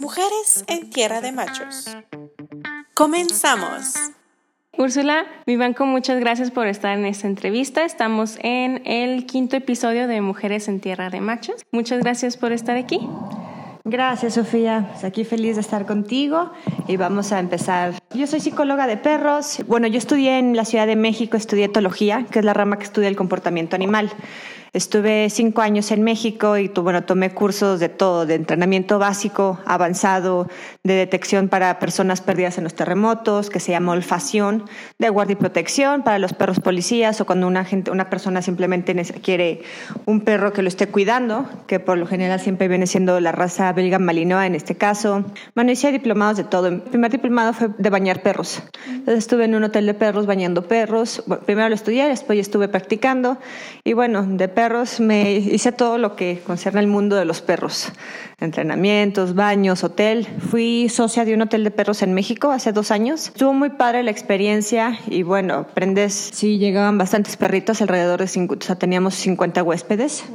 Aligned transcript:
Mujeres 0.00 0.64
en 0.68 0.90
Tierra 0.90 1.20
de 1.20 1.32
Machos. 1.32 1.96
Comenzamos. 2.94 3.94
Úrsula, 4.76 5.26
mi 5.46 5.56
banco, 5.56 5.84
muchas 5.86 6.18
gracias 6.20 6.50
por 6.50 6.66
estar 6.66 6.96
en 6.96 7.04
esta 7.04 7.26
entrevista. 7.26 7.84
Estamos 7.84 8.38
en 8.42 8.82
el 8.86 9.26
quinto 9.26 9.56
episodio 9.56 10.06
de 10.08 10.20
Mujeres 10.20 10.68
en 10.68 10.80
Tierra 10.80 11.10
de 11.10 11.20
Machos. 11.20 11.62
Muchas 11.72 12.00
gracias 12.00 12.36
por 12.36 12.52
estar 12.52 12.76
aquí. 12.76 13.00
Gracias, 13.84 14.34
Sofía. 14.34 14.88
Pues 14.92 15.04
aquí 15.04 15.24
feliz 15.24 15.56
de 15.56 15.60
estar 15.60 15.86
contigo 15.86 16.52
y 16.86 16.96
vamos 16.96 17.32
a 17.32 17.40
empezar. 17.40 17.94
Yo 18.14 18.26
soy 18.26 18.40
psicóloga 18.40 18.86
de 18.86 18.96
perros. 18.96 19.58
Bueno, 19.66 19.88
yo 19.88 19.98
estudié 19.98 20.38
en 20.38 20.56
la 20.56 20.64
Ciudad 20.64 20.86
de 20.86 20.96
México, 20.96 21.36
estudié 21.36 21.64
etología, 21.64 22.26
que 22.30 22.38
es 22.38 22.44
la 22.44 22.54
rama 22.54 22.78
que 22.78 22.84
estudia 22.84 23.08
el 23.08 23.16
comportamiento 23.16 23.74
animal. 23.74 24.10
Estuve 24.74 25.28
cinco 25.28 25.60
años 25.60 25.90
en 25.90 26.02
México 26.02 26.56
y 26.56 26.68
bueno, 26.68 27.04
tomé 27.04 27.34
cursos 27.34 27.78
de 27.78 27.90
todo, 27.90 28.24
de 28.24 28.36
entrenamiento 28.36 28.98
básico, 28.98 29.60
avanzado, 29.66 30.48
de 30.82 30.94
detección 30.94 31.48
para 31.48 31.78
personas 31.78 32.22
perdidas 32.22 32.56
en 32.56 32.64
los 32.64 32.72
terremotos, 32.72 33.50
que 33.50 33.60
se 33.60 33.72
llama 33.72 33.92
olfacción, 33.92 34.64
de 34.98 35.10
guardia 35.10 35.34
y 35.34 35.36
protección 35.36 36.02
para 36.02 36.18
los 36.18 36.32
perros 36.32 36.58
policías 36.58 37.20
o 37.20 37.26
cuando 37.26 37.48
una, 37.48 37.66
gente, 37.66 37.90
una 37.90 38.08
persona 38.08 38.40
simplemente 38.40 38.94
quiere 39.20 39.60
un 40.06 40.22
perro 40.22 40.54
que 40.54 40.62
lo 40.62 40.68
esté 40.68 40.86
cuidando, 40.86 41.46
que 41.66 41.78
por 41.78 41.98
lo 41.98 42.06
general 42.06 42.40
siempre 42.40 42.66
viene 42.66 42.86
siendo 42.86 43.20
la 43.20 43.32
raza 43.32 43.70
belga 43.74 43.98
malinois 43.98 44.46
en 44.46 44.54
este 44.54 44.74
caso. 44.74 45.22
Bueno, 45.54 45.70
hice 45.70 45.92
diplomados 45.92 46.38
de 46.38 46.44
todo. 46.44 46.70
Mi 46.70 46.78
primer 46.78 47.10
diplomado 47.10 47.52
fue 47.52 47.68
de 47.76 47.90
bañar 47.90 48.22
perros. 48.22 48.62
Entonces 48.86 49.18
estuve 49.18 49.44
en 49.44 49.54
un 49.54 49.64
hotel 49.64 49.84
de 49.84 49.92
perros 49.92 50.24
bañando 50.24 50.66
perros. 50.66 51.22
primero 51.44 51.68
lo 51.68 51.74
estudié, 51.74 52.08
después 52.08 52.38
estuve 52.38 52.68
practicando 52.68 53.36
y 53.84 53.92
bueno, 53.92 54.22
de 54.22 54.48
perros 54.48 54.61
perros, 54.62 55.00
me 55.00 55.32
hice 55.32 55.72
todo 55.72 55.98
lo 55.98 56.14
que 56.14 56.40
concierne 56.46 56.78
al 56.78 56.86
mundo 56.86 57.16
de 57.16 57.24
los 57.24 57.40
perros. 57.40 57.90
Entrenamientos, 58.38 59.34
baños, 59.34 59.82
hotel. 59.82 60.24
Fui 60.38 60.88
socia 60.88 61.24
de 61.24 61.34
un 61.34 61.42
hotel 61.42 61.64
de 61.64 61.72
perros 61.72 62.00
en 62.02 62.14
México 62.14 62.52
hace 62.52 62.70
dos 62.70 62.92
años. 62.92 63.26
Estuvo 63.26 63.52
muy 63.54 63.70
padre 63.70 64.04
la 64.04 64.12
experiencia 64.12 65.00
y 65.08 65.24
bueno, 65.24 65.54
aprendes, 65.54 66.12
sí, 66.32 66.58
llegaban 66.58 66.96
bastantes 66.96 67.36
perritos, 67.36 67.82
alrededor 67.82 68.20
de, 68.20 68.28
cinco, 68.28 68.54
o 68.56 68.62
sea, 68.62 68.76
teníamos 68.76 69.16
50 69.16 69.64
huéspedes, 69.64 70.26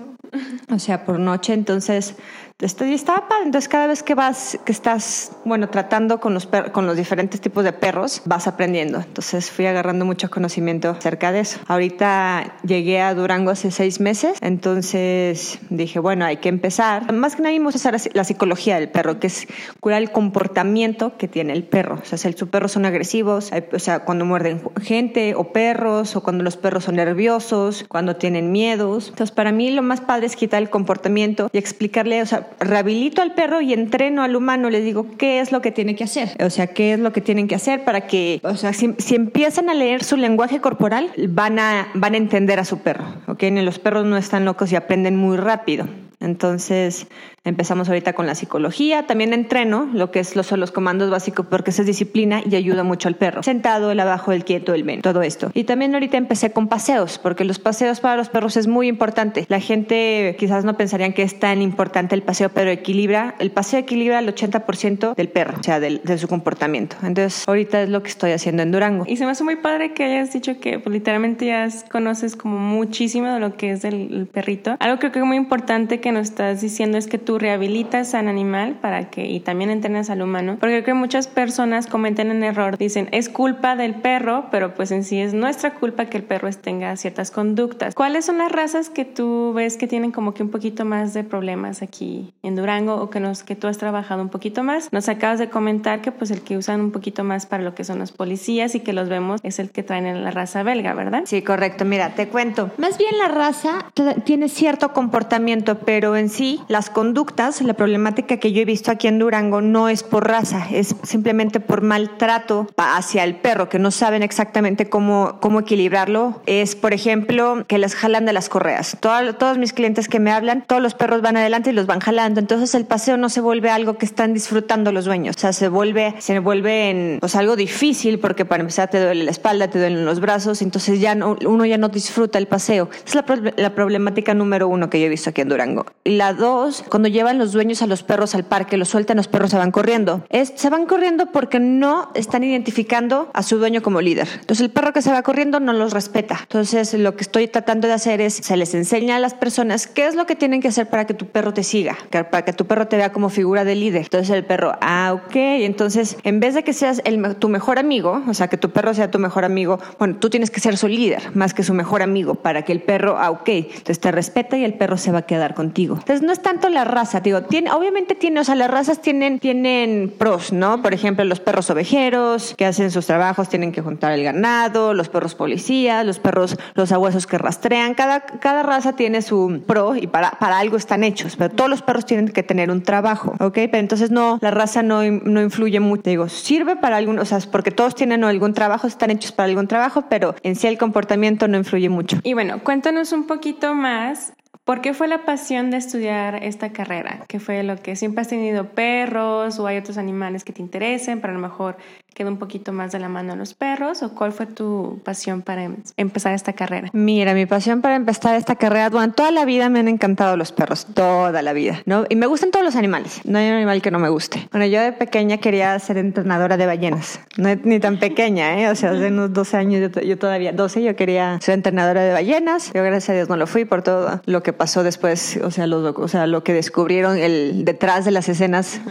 o 0.70 0.78
sea, 0.78 1.06
por 1.06 1.20
noche, 1.20 1.54
entonces 1.54 2.16
Estoy, 2.60 2.96
estaba 2.96 3.28
padre. 3.28 3.44
Entonces, 3.46 3.70
cada 3.70 3.86
vez 3.86 4.02
que 4.02 4.16
vas, 4.16 4.58
que 4.66 4.72
estás, 4.72 5.32
bueno, 5.46 5.70
tratando 5.70 6.20
con 6.20 6.34
los, 6.34 6.48
con 6.72 6.88
los 6.88 6.98
diferentes 6.98 7.40
tipos 7.40 7.64
de 7.64 7.72
perros, 7.72 8.24
vas 8.26 8.48
aprendiendo. 8.48 8.98
Entonces, 8.98 9.52
fui 9.52 9.68
agarrando 9.68 10.06
mucho 10.06 10.32
conocimiento 10.32 10.90
acerca 10.90 11.32
de 11.32 11.42
eso. 11.42 11.60
Ahorita 11.68 12.58
llegué 12.64 13.00
a 13.00 13.14
Durango 13.14 13.52
hace 13.52 13.70
seis 13.70 14.00
meses, 14.00 14.40
entonces 14.42 15.60
dije, 15.70 16.00
bueno, 16.00 16.26
hay 16.26 16.38
que 16.38 16.50
empezar. 16.50 17.14
Más 17.14 17.36
que 17.36 17.44
nada, 17.44 17.54
vimos 17.54 17.76
usar 17.76 17.96
la 18.14 18.24
psicología 18.24 18.80
del 18.80 18.90
perro, 18.90 19.20
que 19.20 19.28
es 19.28 19.46
curar 19.80 20.02
el 20.02 20.12
comportamiento 20.12 21.16
que 21.16 21.28
tiene 21.28 21.54
el 21.54 21.64
perro. 21.64 22.00
O 22.02 22.06
sea, 22.06 22.18
si 22.18 22.34
sus 22.34 22.50
perros 22.50 22.72
son 22.72 22.88
agresivos, 22.88 23.52
o 23.72 23.78
sea, 23.80 24.00
cuando 24.00 24.26
muerden 24.26 24.64
gente 24.82 25.36
o 25.36 25.54
perros, 25.54 26.16
o 26.16 26.24
cuando 26.24 26.44
los 26.44 26.58
perros 26.58 26.86
son 26.86 26.96
nerviosos, 26.96 27.86
cuando 27.88 28.16
tienen 28.16 28.52
miedos. 28.52 29.10
Entonces, 29.10 29.36
para 29.36 29.52
mí, 29.52 29.70
lo 29.70 29.84
más 29.84 30.02
padre 30.02 30.26
es 30.26 30.36
quitar 30.36 30.60
el 30.60 30.72
comportamiento 30.72 31.52
y 31.54 31.60
explicarle, 31.60 32.24
o 32.24 32.26
sea, 32.26 32.47
rehabilito 32.60 33.22
al 33.22 33.34
perro 33.34 33.62
y 33.62 33.74
entreno 33.74 34.24
al 34.24 34.36
humano, 34.36 34.70
les 34.70 34.84
digo 34.84 35.08
qué 35.18 35.40
es 35.40 35.52
lo 35.52 35.62
que 35.62 35.72
tiene 35.72 35.96
que 35.96 36.04
hacer. 36.04 36.30
O 36.44 36.50
sea, 36.50 36.68
qué 36.68 36.94
es 36.94 37.00
lo 37.00 37.12
que 37.12 37.22
tienen 37.22 37.48
que 37.48 37.56
hacer 37.56 37.84
para 37.84 38.08
que, 38.08 38.40
o 38.44 38.56
sea, 38.56 38.74
si, 38.74 38.96
empiezan 39.16 39.70
a 39.70 39.74
leer 39.74 40.04
su 40.04 40.18
lenguaje 40.18 40.60
corporal, 40.60 41.12
van 41.30 41.60
a, 41.60 41.88
van 41.94 42.14
a 42.14 42.18
entender 42.18 42.60
a 42.60 42.66
su 42.66 42.80
perro. 42.80 43.06
¿ok? 43.28 43.44
Los 43.52 43.80
perros 43.80 44.06
no 44.06 44.18
están 44.18 44.46
locos 44.46 44.72
y 44.72 44.76
aprenden 44.76 45.16
muy 45.16 45.38
rápido. 45.38 45.88
Entonces 46.20 47.08
empezamos 47.44 47.88
ahorita 47.88 48.14
con 48.14 48.26
la 48.26 48.36
psicología, 48.36 49.08
también 49.08 49.34
entreno 49.34 49.88
lo 49.94 50.12
que 50.12 50.20
es 50.20 50.36
los, 50.36 50.72
comandos 50.72 51.10
básicos 51.10 51.46
porque 51.46 51.70
esa 51.72 51.84
es 51.84 51.86
disciplina 51.86 52.42
y 52.50 52.56
ayuda 52.56 52.84
mucho 52.84 53.08
al 53.08 53.16
perro. 53.16 53.44
Sentado, 53.44 53.92
el 53.92 54.00
abajo, 54.00 54.32
el 54.32 54.44
quieto, 54.44 54.74
el 54.74 54.84
ven, 54.84 55.02
todo 55.02 55.22
esto. 55.22 55.52
Y 55.54 55.64
también 55.64 55.94
ahorita 55.94 56.18
empecé 56.18 56.52
con 56.52 56.68
paseos 56.68 57.20
porque 57.20 57.46
los 57.46 57.60
paseos 57.60 58.00
para 58.00 58.18
los 58.18 58.30
perros 58.30 58.58
es 58.58 58.68
muy 58.68 58.88
importante. 58.88 59.46
La 59.48 59.60
gente 59.60 60.36
quizás 60.40 60.66
no 60.66 60.76
pensarían 60.76 61.14
que 61.14 61.24
es 61.24 61.40
tan 61.40 61.62
importante 61.62 62.16
el 62.16 62.24
paseo, 62.24 62.50
pero 62.50 62.70
equilibra, 62.72 63.36
el 63.40 63.52
paseo 63.52 63.80
equilibra 63.80 64.20
el 64.20 64.34
80% 64.34 65.16
del 65.16 65.30
perro, 65.30 65.58
o 65.60 65.64
sea, 65.64 65.80
de 65.80 66.18
su 66.18 66.28
comportamiento. 66.28 66.98
Entonces 67.04 67.48
ahorita 67.48 67.84
es 67.84 67.90
lo 67.90 68.02
que 68.02 68.10
estoy 68.10 68.32
haciendo 68.32 68.64
en 68.64 68.72
Durango. 68.72 69.06
Y 69.08 69.18
se 69.18 69.26
me 69.26 69.32
hace 69.32 69.44
muy 69.44 69.58
padre 69.58 69.94
que 69.94 70.04
hayas 70.04 70.34
dicho 70.34 70.60
que 70.60 70.80
pues, 70.80 70.92
literalmente 70.94 71.46
ya 71.46 71.70
conoces 71.92 72.36
como 72.36 72.58
muchísimo 72.58 73.28
de 73.28 73.40
lo 73.40 73.56
que 73.56 73.72
es 73.72 73.86
el, 73.86 74.14
el 74.14 74.28
perrito. 74.28 74.76
Algo 74.80 75.00
creo 75.00 75.12
que 75.12 75.20
es 75.20 75.26
muy 75.26 75.38
importante 75.38 76.00
que 76.00 76.07
que 76.08 76.14
nos 76.14 76.30
estás 76.30 76.62
diciendo 76.62 76.98
es 76.98 77.06
que 77.06 77.18
tú 77.18 77.38
rehabilitas 77.38 78.14
al 78.14 78.30
animal 78.30 78.76
para 78.80 79.10
que 79.10 79.28
y 79.28 79.42
también 79.42 79.70
entrenas 79.70 80.10
al 80.10 80.22
humano, 80.22 80.56
porque 80.58 80.76
creo 80.76 80.86
que 80.86 80.94
muchas 80.94 81.28
personas 81.28 81.86
cometen 81.86 82.32
en 82.32 82.46
error, 82.46 82.78
dicen 82.78 83.10
es 83.12 83.28
culpa 83.28 83.76
del 83.76 83.96
perro, 83.96 84.46
pero 84.50 84.74
pues 84.74 84.92
en 84.92 85.04
sí 85.04 85.20
es 85.20 85.34
nuestra 85.34 85.74
culpa 85.74 86.06
que 86.06 86.16
el 86.16 86.24
perro 86.24 86.50
tenga 86.54 86.96
ciertas 86.96 87.30
conductas. 87.30 87.94
¿Cuáles 87.94 88.24
son 88.24 88.38
las 88.38 88.54
razas 88.54 88.90
que 88.90 89.04
tú 89.04 89.52
ves 89.54 89.76
que 89.76 89.86
tienen 89.86 90.14
como 90.14 90.34
que 90.34 90.44
un 90.44 90.50
poquito 90.50 90.86
más 90.86 91.14
de 91.14 91.26
problemas 91.26 91.82
aquí 91.82 92.34
en 92.42 92.56
Durango 92.56 92.96
o 92.96 93.10
que 93.10 93.20
nos 93.20 93.44
que 93.44 93.58
tú 93.58 93.68
has 93.68 93.78
trabajado 93.78 94.22
un 94.22 94.30
poquito 94.30 94.64
más? 94.64 94.88
Nos 94.94 95.10
acabas 95.10 95.40
de 95.40 95.50
comentar 95.50 96.00
que 96.00 96.14
pues 96.14 96.32
el 96.32 96.40
que 96.40 96.56
usan 96.56 96.80
un 96.80 96.92
poquito 96.92 97.26
más 97.26 97.48
para 97.48 97.64
lo 97.64 97.76
que 97.76 97.84
son 97.84 98.00
los 98.00 98.14
policías 98.14 98.76
y 98.76 98.80
que 98.80 98.94
los 98.94 99.10
vemos 99.10 99.42
es 99.44 99.60
el 99.60 99.72
que 99.72 99.84
traen 99.84 100.06
en 100.06 100.24
la 100.24 100.32
raza 100.32 100.64
belga, 100.64 100.94
¿verdad? 100.94 101.24
Sí, 101.26 101.42
correcto. 101.42 101.84
Mira, 101.84 102.16
te 102.16 102.30
cuento. 102.30 102.72
Más 102.78 102.98
bien 102.98 103.18
la 103.18 103.28
raza 103.28 103.92
tiene 104.24 104.48
cierto 104.48 104.94
comportamiento, 104.94 105.80
pero 105.80 105.97
pero 105.98 106.16
en 106.16 106.30
sí 106.30 106.62
las 106.68 106.92
conductas, 106.92 107.60
la 107.64 107.74
problemática 107.74 108.38
que 108.38 108.52
yo 108.52 108.62
he 108.62 108.66
visto 108.66 108.92
aquí 108.92 109.08
en 109.08 109.18
Durango 109.18 109.62
no 109.62 109.90
es 109.90 110.04
por 110.04 110.28
raza, 110.28 110.68
es 110.72 110.96
simplemente 111.02 111.60
por 111.60 111.82
maltrato 111.82 112.68
hacia 112.78 113.24
el 113.24 113.38
perro, 113.38 113.68
que 113.68 113.80
no 113.80 113.90
saben 113.90 114.22
exactamente 114.22 114.90
cómo, 114.90 115.40
cómo 115.42 115.62
equilibrarlo. 115.62 116.40
Es, 116.46 116.76
por 116.76 116.94
ejemplo, 116.94 117.66
que 117.68 117.80
les 117.80 117.96
jalan 117.96 118.28
de 118.28 118.34
las 118.34 118.48
correas. 118.48 118.96
todos 119.02 119.58
mis 119.58 119.74
clientes 119.74 120.08
que 120.08 120.20
me 120.20 120.32
hablan, 120.32 120.66
todos 120.68 120.84
los 120.84 120.94
perros 120.94 121.24
van 121.24 121.36
adelante 121.36 121.72
y 121.72 121.74
los 121.74 121.88
van 121.88 122.00
jalando. 122.00 122.40
Entonces 122.40 122.76
el 122.76 122.86
paseo 122.86 123.18
no 123.18 123.30
se 123.30 123.42
vuelve 123.42 123.72
algo 123.72 123.98
que 123.98 124.06
están 124.06 124.36
disfrutando 124.36 124.92
los 124.92 125.06
dueños. 125.06 125.36
O 125.38 125.40
sea, 125.40 125.52
se 125.52 125.68
vuelve, 125.68 126.14
se 126.20 126.38
vuelve 126.38 126.92
en, 126.92 127.18
pues, 127.20 127.36
algo 127.36 127.56
difícil 127.56 128.20
porque 128.20 128.46
para 128.46 128.62
empezar 128.62 128.92
te 128.92 129.04
duele 129.04 129.24
la 129.24 129.32
espalda, 129.32 129.68
te 129.68 129.80
duelen 129.80 130.06
los 130.06 130.20
brazos, 130.20 130.62
entonces 130.62 131.00
ya 131.00 131.16
no, 131.16 131.36
uno 131.44 131.66
ya 131.66 131.80
no 131.80 131.90
disfruta 131.90 132.38
el 132.38 132.46
paseo. 132.46 132.88
es 133.04 133.16
la, 133.16 133.26
la 133.56 133.74
problemática 133.74 134.36
número 134.36 134.68
uno 134.68 134.92
que 134.92 135.00
yo 135.00 135.08
he 135.08 135.10
visto 135.10 135.32
aquí 135.32 135.42
en 135.42 135.50
Durango. 135.50 135.87
La 136.04 136.34
dos, 136.34 136.84
cuando 136.88 137.10
llevan 137.10 137.38
los 137.38 137.52
dueños 137.52 137.82
a 137.82 137.88
los 137.88 138.02
perros 138.02 138.34
al 138.34 138.46
parque, 138.46 138.78
los 138.78 138.88
sueltan, 138.88 139.18
los 139.18 139.28
perros 139.28 139.52
se 139.52 139.58
van 139.58 139.72
corriendo. 139.72 140.24
Es, 140.30 140.54
se 140.56 140.70
van 140.70 140.86
corriendo 140.86 141.28
porque 141.28 141.60
no 141.60 142.12
están 142.14 142.44
identificando 142.44 143.30
a 143.34 143.44
su 143.44 143.58
dueño 143.58 143.82
como 143.82 144.00
líder. 144.00 144.28
Entonces 144.40 144.62
el 144.62 144.72
perro 144.72 144.94
que 144.94 145.02
se 145.02 145.12
va 145.12 145.22
corriendo 145.22 145.60
no 145.60 145.74
los 145.74 145.92
respeta. 145.92 146.40
Entonces 146.42 146.94
lo 146.94 147.16
que 147.16 147.24
estoy 147.24 147.48
tratando 147.48 147.88
de 147.88 147.94
hacer 147.94 148.22
es, 148.22 148.36
se 148.36 148.56
les 148.56 148.74
enseña 148.74 149.18
a 149.18 149.20
las 149.20 149.34
personas 149.34 149.88
qué 149.88 150.08
es 150.08 150.16
lo 150.16 150.26
que 150.26 150.36
tienen 150.36 150.62
que 150.62 150.70
hacer 150.70 150.90
para 150.90 151.06
que 151.06 151.14
tu 151.14 151.28
perro 151.28 151.54
te 151.54 151.64
siga, 151.64 151.98
para 152.10 152.46
que 152.46 152.54
tu 152.54 152.66
perro 152.66 152.88
te 152.88 152.98
vea 152.98 153.12
como 153.12 153.30
figura 153.30 153.66
de 153.66 153.76
líder. 153.76 154.04
Entonces 154.04 154.30
el 154.30 154.46
perro, 154.46 154.74
ah, 154.82 155.14
ok. 155.14 155.36
Entonces 155.36 156.18
en 156.24 156.40
vez 156.40 156.54
de 156.54 156.64
que 156.64 156.74
seas 156.74 157.02
el, 157.04 157.36
tu 157.36 157.50
mejor 157.50 157.80
amigo, 157.80 158.24
o 158.28 158.34
sea, 158.34 158.48
que 158.48 158.58
tu 158.58 158.72
perro 158.72 158.94
sea 158.94 159.12
tu 159.12 159.20
mejor 159.20 159.44
amigo, 159.44 159.80
bueno, 160.00 160.16
tú 160.20 160.30
tienes 160.30 160.52
que 160.52 160.60
ser 160.60 160.78
su 160.78 160.88
líder 160.88 161.36
más 161.36 161.54
que 161.54 161.64
su 161.64 161.74
mejor 161.74 162.02
amigo 162.02 162.36
para 162.36 162.64
que 162.64 162.72
el 162.72 162.82
perro, 162.82 163.18
ah, 163.18 163.32
ok. 163.32 163.50
Entonces 163.50 164.00
te 164.00 164.12
respeta 164.12 164.58
y 164.58 164.64
el 164.64 164.74
perro 164.74 164.98
se 164.98 165.12
va 165.12 165.20
a 165.20 165.22
quedar 165.24 165.54
contigo. 165.54 165.77
Entonces 165.84 166.22
no 166.22 166.32
es 166.32 166.42
tanto 166.42 166.70
la 166.70 166.84
raza, 166.84 167.20
digo, 167.20 167.44
tiene, 167.44 167.72
obviamente 167.72 168.16
tiene, 168.16 168.40
o 168.40 168.44
sea, 168.44 168.56
las 168.56 168.70
razas 168.70 169.02
tienen, 169.02 169.40
tienen 169.40 170.14
pros, 170.18 170.52
¿no? 170.52 170.82
Por 170.82 170.94
ejemplo, 170.94 171.24
los 171.24 171.40
perros 171.40 171.70
ovejeros 171.70 172.56
que 172.58 172.66
hacen 172.66 172.92
sus 172.92 173.06
trabajos, 173.06 173.50
tienen 173.50 173.72
que 173.72 173.82
juntar 173.82 174.14
el 174.14 174.24
ganado, 174.24 174.94
los 174.94 175.10
perros 175.10 175.36
policías, 175.36 176.06
los 176.06 176.20
perros, 176.20 176.58
los 176.74 176.92
abuesos 176.92 177.28
que 177.28 177.38
rastrean, 177.38 177.94
cada, 177.94 178.22
cada 178.22 178.64
raza 178.64 178.94
tiene 178.94 179.22
su 179.22 179.62
pro 179.66 179.96
y 179.96 180.08
para, 180.08 180.32
para 180.32 180.60
algo 180.60 180.78
están 180.78 181.04
hechos, 181.04 181.36
pero 181.36 181.54
todos 181.54 181.70
los 181.70 181.82
perros 181.82 182.06
tienen 182.06 182.30
que 182.30 182.44
tener 182.44 182.72
un 182.72 182.82
trabajo, 182.82 183.36
¿ok? 183.40 183.54
Pero 183.54 183.78
entonces 183.78 184.12
no, 184.12 184.40
la 184.42 184.52
raza 184.52 184.84
no, 184.84 185.04
no 185.04 185.42
influye 185.42 185.80
mucho, 185.80 186.04
digo, 186.06 186.30
sirve 186.30 186.76
para 186.76 186.98
algún, 186.98 187.20
o 187.20 187.26
sea, 187.26 187.40
porque 187.52 187.72
todos 187.72 187.96
tienen 187.96 188.24
algún 188.24 188.54
trabajo, 188.54 188.88
están 188.88 189.12
hechos 189.12 189.32
para 189.32 189.50
algún 189.50 189.68
trabajo, 189.68 190.06
pero 190.10 190.36
en 190.44 190.56
sí 190.56 190.68
el 190.68 190.78
comportamiento 190.78 191.48
no 191.48 191.58
influye 191.58 191.90
mucho. 191.90 192.18
Y 192.24 192.34
bueno, 192.34 192.64
cuéntanos 192.64 193.12
un 193.12 193.28
poquito 193.28 193.74
más 193.74 194.34
¿Por 194.68 194.82
qué 194.82 194.94
fue 194.94 195.08
la 195.08 195.24
pasión 195.24 195.72
de 195.72 195.78
estudiar 195.78 196.44
esta 196.44 196.74
carrera? 196.74 197.24
¿Qué 197.30 197.40
fue 197.40 197.64
lo 197.64 197.78
que 197.78 197.96
siempre 197.96 198.24
has 198.24 198.28
tenido 198.28 198.66
perros 198.66 199.60
o 199.60 199.66
hay 199.66 199.78
otros 199.78 199.98
animales 199.98 200.44
que 200.44 200.52
te 200.52 200.62
interesen, 200.62 201.22
pero 201.22 201.32
a 201.32 201.38
lo 201.38 201.42
mejor 201.42 201.78
queda 202.14 202.28
un 202.28 202.38
poquito 202.38 202.74
más 202.74 202.92
de 202.92 203.00
la 203.00 203.08
mano 203.08 203.32
a 203.32 203.36
los 203.38 203.54
perros? 203.54 204.04
¿O 204.04 204.14
cuál 204.14 204.34
fue 204.34 204.46
tu 204.46 205.00
pasión 205.06 205.42
para 205.42 205.64
em-, 205.64 205.78
empezar 205.96 206.34
esta 206.34 206.52
carrera? 206.52 206.90
Mira, 206.92 207.34
mi 207.34 207.46
pasión 207.46 207.80
para 207.80 207.96
empezar 207.96 208.36
esta 208.36 208.56
carrera, 208.56 208.90
bueno, 208.90 209.14
toda 209.14 209.32
la 209.32 209.46
vida 209.46 209.70
me 209.70 209.80
han 209.80 209.88
encantado 209.88 210.36
los 210.36 210.52
perros, 210.52 210.86
toda 210.94 211.42
la 211.42 211.54
vida, 211.54 211.82
¿no? 211.86 212.04
Y 212.10 212.18
me 212.18 212.26
gustan 212.26 212.52
todos 212.52 212.66
los 212.66 212.76
animales, 212.76 213.22
no 213.24 213.40
hay 213.40 213.48
un 213.48 213.54
animal 213.54 213.82
que 213.82 213.90
no 213.90 214.00
me 214.00 214.10
guste. 214.10 214.50
Bueno, 214.52 214.66
yo 214.66 214.82
de 214.82 214.92
pequeña 214.92 215.38
quería 215.38 215.80
ser 215.80 215.98
entrenadora 215.98 216.58
de 216.58 216.66
ballenas, 216.66 217.22
no 217.38 217.56
ni 217.56 217.80
tan 217.80 218.00
pequeña, 218.00 218.60
¿eh? 218.60 218.70
O 218.70 218.76
sea, 218.76 218.92
hace 218.92 219.08
unos 219.08 219.32
12 219.32 219.56
años, 219.56 219.92
yo, 220.04 220.18
todavía, 220.18 220.52
12, 220.52 220.84
yo 220.84 220.94
quería 220.98 221.40
ser 221.40 221.54
entrenadora 221.54 222.02
de 222.02 222.12
ballenas, 222.12 222.74
yo 222.74 222.84
gracias 222.84 223.12
a 223.12 223.14
Dios 223.14 223.30
no 223.30 223.38
lo 223.38 223.48
fui 223.48 223.64
por 223.64 223.82
todo 223.82 224.22
lo 224.26 224.44
que 224.44 224.57
pasó 224.58 224.84
después, 224.84 225.40
o 225.44 225.52
sea, 225.52 225.68
lo, 225.68 226.08
sea, 226.08 226.28
lo 226.28 226.44
que 226.44 226.54
descubrieron 226.54 227.18
el, 227.18 227.64
detrás 227.64 228.06
de 228.06 228.12
las 228.12 228.28
escenas 228.30 228.82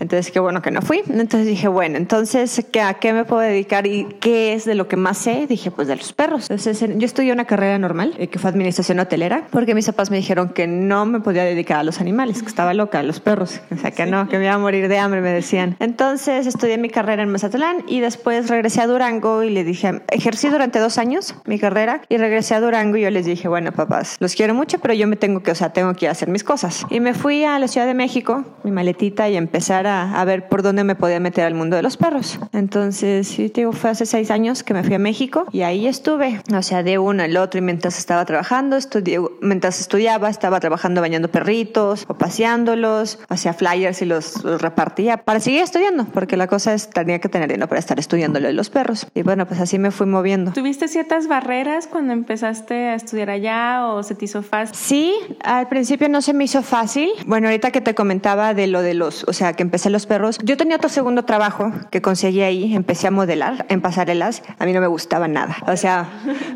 Entonces, 0.00 0.32
qué 0.32 0.40
bueno 0.40 0.62
que 0.62 0.70
no 0.70 0.82
fui. 0.82 1.02
Entonces 1.08 1.46
dije, 1.46 1.68
bueno, 1.68 1.96
entonces, 1.96 2.66
¿qué, 2.72 2.80
¿a 2.80 2.94
qué 2.94 3.12
me 3.12 3.24
puedo 3.24 3.42
dedicar 3.42 3.86
y 3.86 4.04
qué 4.20 4.54
es 4.54 4.64
de 4.64 4.74
lo 4.74 4.88
que 4.88 4.96
más 4.96 5.18
sé? 5.18 5.46
Dije, 5.46 5.70
pues 5.70 5.88
de 5.88 5.96
los 5.96 6.12
perros. 6.12 6.50
Entonces, 6.50 6.84
yo 6.96 7.06
estudié 7.06 7.32
una 7.32 7.44
carrera 7.44 7.78
normal, 7.78 8.14
eh, 8.18 8.28
que 8.28 8.38
fue 8.38 8.50
administración 8.50 8.98
hotelera, 8.98 9.46
porque 9.50 9.74
mis 9.74 9.86
papás 9.86 10.10
me 10.10 10.16
dijeron 10.16 10.48
que 10.48 10.66
no 10.66 11.06
me 11.06 11.20
podía 11.20 11.44
dedicar 11.44 11.78
a 11.78 11.82
los 11.84 12.00
animales, 12.00 12.42
que 12.42 12.48
estaba 12.48 12.74
loca, 12.74 12.98
a 12.98 13.02
los 13.02 13.20
perros. 13.20 13.60
O 13.70 13.76
sea, 13.76 13.90
que 13.90 14.06
no, 14.06 14.28
que 14.28 14.38
me 14.38 14.44
iba 14.44 14.54
a 14.54 14.58
morir 14.58 14.88
de 14.88 14.98
hambre, 14.98 15.20
me 15.20 15.30
decían. 15.30 15.76
Entonces, 15.78 16.46
estudié 16.46 16.78
mi 16.78 16.88
carrera 16.88 17.22
en 17.22 17.30
Mazatlán 17.30 17.84
y 17.86 18.00
después 18.00 18.48
regresé 18.48 18.80
a 18.80 18.86
Durango 18.86 19.42
y 19.42 19.50
le 19.50 19.64
dije, 19.64 20.02
ejercí 20.08 20.48
durante 20.48 20.78
dos 20.78 20.98
años 20.98 21.34
mi 21.44 21.58
carrera 21.58 22.02
y 22.08 22.16
regresé 22.16 22.54
a 22.54 22.60
Durango 22.60 22.96
y 22.96 23.02
yo 23.02 23.10
les 23.10 23.26
dije, 23.26 23.48
bueno, 23.48 23.72
papás, 23.72 24.16
los 24.20 24.34
quiero 24.34 24.54
mucho, 24.54 24.78
pero 24.78 24.94
yo 24.94 25.06
me 25.06 25.16
tengo 25.16 25.42
que, 25.42 25.50
o 25.50 25.54
sea, 25.54 25.72
tengo 25.72 25.94
que 25.94 26.08
hacer 26.08 26.28
mis 26.28 26.44
cosas. 26.44 26.86
Y 26.90 27.00
me 27.00 27.14
fui 27.14 27.44
a 27.44 27.58
la 27.58 27.68
Ciudad 27.68 27.86
de 27.86 27.94
México, 27.94 28.44
mi 28.64 28.70
maletita, 28.70 29.28
y 29.28 29.36
empezar 29.36 29.86
a, 29.86 29.89
a 29.90 30.24
ver 30.24 30.48
por 30.48 30.62
dónde 30.62 30.84
me 30.84 30.94
podía 30.94 31.20
meter 31.20 31.44
al 31.44 31.54
mundo 31.54 31.76
de 31.76 31.82
los 31.82 31.96
perros. 31.96 32.38
Entonces, 32.52 33.28
sí, 33.28 33.48
te 33.48 33.62
digo, 33.62 33.72
fue 33.72 33.90
hace 33.90 34.06
seis 34.06 34.30
años 34.30 34.62
que 34.62 34.74
me 34.74 34.82
fui 34.82 34.94
a 34.94 34.98
México 34.98 35.46
y 35.52 35.62
ahí 35.62 35.86
estuve, 35.86 36.42
o 36.54 36.62
sea, 36.62 36.82
de 36.82 36.98
uno 36.98 37.22
al 37.22 37.36
otro 37.36 37.58
y 37.58 37.62
mientras 37.62 37.98
estaba 37.98 38.24
trabajando, 38.24 38.76
estudié, 38.76 39.20
mientras 39.40 39.80
estudiaba, 39.80 40.28
estaba 40.28 40.60
trabajando 40.60 41.00
bañando 41.00 41.28
perritos 41.28 42.04
o 42.08 42.14
paseándolos, 42.14 43.18
hacía 43.28 43.52
flyers 43.52 44.02
y 44.02 44.06
los, 44.06 44.44
los 44.44 44.60
repartía 44.60 45.18
para 45.18 45.40
seguir 45.40 45.62
estudiando, 45.62 46.04
porque 46.06 46.36
la 46.36 46.46
cosa 46.46 46.74
es, 46.74 46.90
tenía 46.90 47.18
que 47.18 47.28
tener 47.28 47.48
dinero 47.48 47.68
para 47.68 47.78
estar 47.78 47.98
estudiando 47.98 48.40
lo 48.40 48.48
de 48.48 48.52
los 48.52 48.70
perros. 48.70 49.06
Y 49.14 49.22
bueno, 49.22 49.46
pues 49.46 49.60
así 49.60 49.78
me 49.78 49.90
fui 49.90 50.06
moviendo. 50.06 50.52
¿Tuviste 50.52 50.88
ciertas 50.88 51.28
barreras 51.28 51.86
cuando 51.86 52.12
empezaste 52.12 52.88
a 52.88 52.94
estudiar 52.94 53.30
allá 53.30 53.86
o 53.86 54.02
se 54.02 54.14
te 54.14 54.24
hizo 54.24 54.42
fácil? 54.42 54.76
Sí, 54.76 55.14
al 55.42 55.68
principio 55.68 56.08
no 56.08 56.22
se 56.22 56.32
me 56.32 56.44
hizo 56.44 56.62
fácil. 56.62 57.10
Bueno, 57.26 57.48
ahorita 57.48 57.70
que 57.70 57.80
te 57.80 57.94
comentaba 57.94 58.54
de 58.54 58.66
lo 58.66 58.82
de 58.82 58.94
los, 58.94 59.24
o 59.24 59.32
sea, 59.32 59.52
que 59.54 59.62
empecé 59.70 59.88
los 59.88 60.06
perros, 60.06 60.38
yo 60.42 60.56
tenía 60.56 60.74
otro 60.74 60.88
segundo 60.88 61.24
trabajo 61.24 61.70
que 61.92 62.02
conseguí 62.02 62.42
ahí, 62.42 62.74
empecé 62.74 63.06
a 63.06 63.12
modelar 63.12 63.66
en 63.68 63.80
pasarelas, 63.80 64.42
a 64.58 64.66
mí 64.66 64.72
no 64.72 64.80
me 64.80 64.88
gustaba 64.88 65.28
nada. 65.28 65.56
O 65.68 65.76
sea, 65.76 66.08